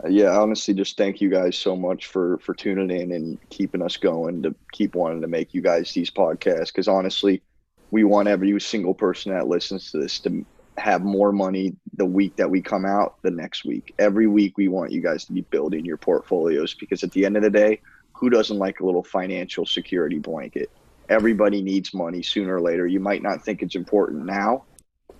Uh, 0.02 0.08
yeah, 0.08 0.38
honestly, 0.38 0.74
just 0.74 0.96
thank 0.96 1.20
you 1.20 1.28
guys 1.28 1.56
so 1.56 1.74
much 1.74 2.06
for 2.06 2.38
for 2.38 2.54
tuning 2.54 2.90
in 2.90 3.12
and 3.12 3.38
keeping 3.50 3.82
us 3.82 3.96
going 3.96 4.42
to 4.42 4.54
keep 4.72 4.94
wanting 4.94 5.20
to 5.20 5.26
make 5.26 5.52
you 5.54 5.60
guys 5.60 5.92
these 5.92 6.10
podcasts. 6.10 6.68
Because 6.68 6.88
honestly, 6.88 7.42
we 7.90 8.04
want 8.04 8.28
every 8.28 8.58
single 8.60 8.94
person 8.94 9.32
that 9.32 9.48
listens 9.48 9.90
to 9.90 9.98
this 9.98 10.20
to 10.20 10.44
have 10.76 11.02
more 11.02 11.32
money 11.32 11.74
the 11.94 12.06
week 12.06 12.36
that 12.36 12.48
we 12.48 12.62
come 12.62 12.84
out 12.84 13.16
the 13.22 13.30
next 13.30 13.64
week. 13.64 13.92
Every 13.98 14.28
week, 14.28 14.56
we 14.56 14.68
want 14.68 14.92
you 14.92 15.00
guys 15.00 15.24
to 15.24 15.32
be 15.32 15.40
building 15.40 15.84
your 15.84 15.96
portfolios 15.96 16.74
because 16.74 17.02
at 17.02 17.10
the 17.10 17.24
end 17.24 17.36
of 17.36 17.42
the 17.42 17.50
day, 17.50 17.80
who 18.12 18.30
doesn't 18.30 18.58
like 18.58 18.78
a 18.78 18.86
little 18.86 19.02
financial 19.02 19.66
security 19.66 20.18
blanket? 20.18 20.70
Everybody 21.08 21.60
needs 21.62 21.92
money 21.92 22.22
sooner 22.22 22.56
or 22.56 22.60
later. 22.60 22.86
You 22.86 23.00
might 23.00 23.22
not 23.22 23.44
think 23.44 23.62
it's 23.62 23.74
important 23.74 24.26
now, 24.26 24.64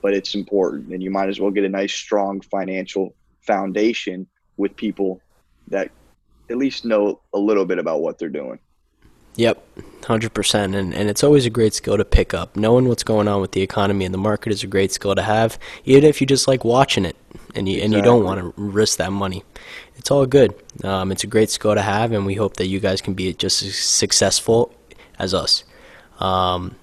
but 0.03 0.15
it's 0.15 0.37
important, 0.37 0.93
and 0.93 1.03
you 1.03 1.11
might 1.11 1.29
as 1.29 1.41
well 1.41 1.51
get 1.51 1.65
a 1.65 1.69
nice, 1.69 1.93
strong 1.93 2.41
financial 2.43 3.17
foundation 3.41 4.29
with 4.59 4.77
people 4.77 5.23
that 5.69 5.91
at 6.51 6.59
least 6.59 6.85
know 6.85 7.21
a 7.33 7.39
little 7.39 7.65
bit 7.65 7.79
about 7.79 8.01
what 8.03 8.19
they're 8.19 8.29
doing. 8.29 8.59
Yep, 9.37 9.65
100%. 10.01 10.77
And, 10.77 10.93
and 10.93 11.09
it's 11.09 11.23
always 11.23 11.47
a 11.47 11.51
great 11.51 11.73
skill 11.73 11.97
to 11.97 12.05
pick 12.05 12.35
up. 12.35 12.57
Knowing 12.57 12.89
what's 12.89 13.05
going 13.05 13.29
on 13.29 13.41
with 13.41 13.53
the 13.53 13.63
economy 13.63 14.05
and 14.05 14.13
the 14.13 14.19
market 14.19 14.53
is 14.53 14.65
a 14.65 14.67
great 14.67 14.91
skill 14.91 15.15
to 15.15 15.23
have, 15.23 15.59
even 15.85 16.05
if 16.05 16.21
you 16.21 16.27
just 16.27 16.49
like 16.49 16.65
watching 16.65 17.05
it 17.05 17.17
and 17.55 17.69
you, 17.69 17.77
exactly. 17.77 17.85
and 17.85 17.95
you 17.95 18.03
don't 18.03 18.25
want 18.25 18.41
to 18.41 18.53
risk 18.61 18.99
that 18.99 19.13
money. 19.13 19.45
It's 19.97 20.11
all 20.11 20.27
good. 20.27 20.55
Um, 20.83 21.13
it's 21.13 21.23
a 21.23 21.29
great 21.29 21.51
skill 21.51 21.75
to 21.75 21.83
have, 21.83 22.11
and 22.11 22.27
we 22.27 22.35
hope 22.35 22.57
that 22.57 22.67
you 22.67 22.81
guys 22.81 23.01
can 23.01 23.15
be 23.15 23.33
just 23.33 23.63
as 23.63 23.77
successful 23.77 24.75
as 25.21 25.35
us. 25.35 25.63
Um, 26.19 26.75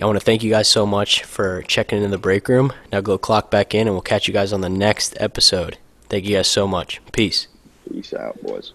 I 0.00 0.04
want 0.04 0.18
to 0.18 0.24
thank 0.24 0.42
you 0.42 0.50
guys 0.50 0.68
so 0.68 0.84
much 0.84 1.22
for 1.22 1.62
checking 1.62 2.02
in 2.02 2.10
the 2.10 2.18
break 2.18 2.48
room. 2.48 2.72
Now 2.90 3.00
go 3.00 3.16
clock 3.16 3.50
back 3.50 3.74
in, 3.74 3.86
and 3.86 3.94
we'll 3.94 4.02
catch 4.02 4.28
you 4.28 4.34
guys 4.34 4.52
on 4.52 4.60
the 4.60 4.68
next 4.68 5.16
episode. 5.18 5.78
Thank 6.12 6.26
you 6.26 6.36
guys 6.36 6.46
so 6.46 6.68
much. 6.68 7.00
Peace. 7.12 7.48
Peace 7.90 8.12
out, 8.12 8.38
boys. 8.42 8.74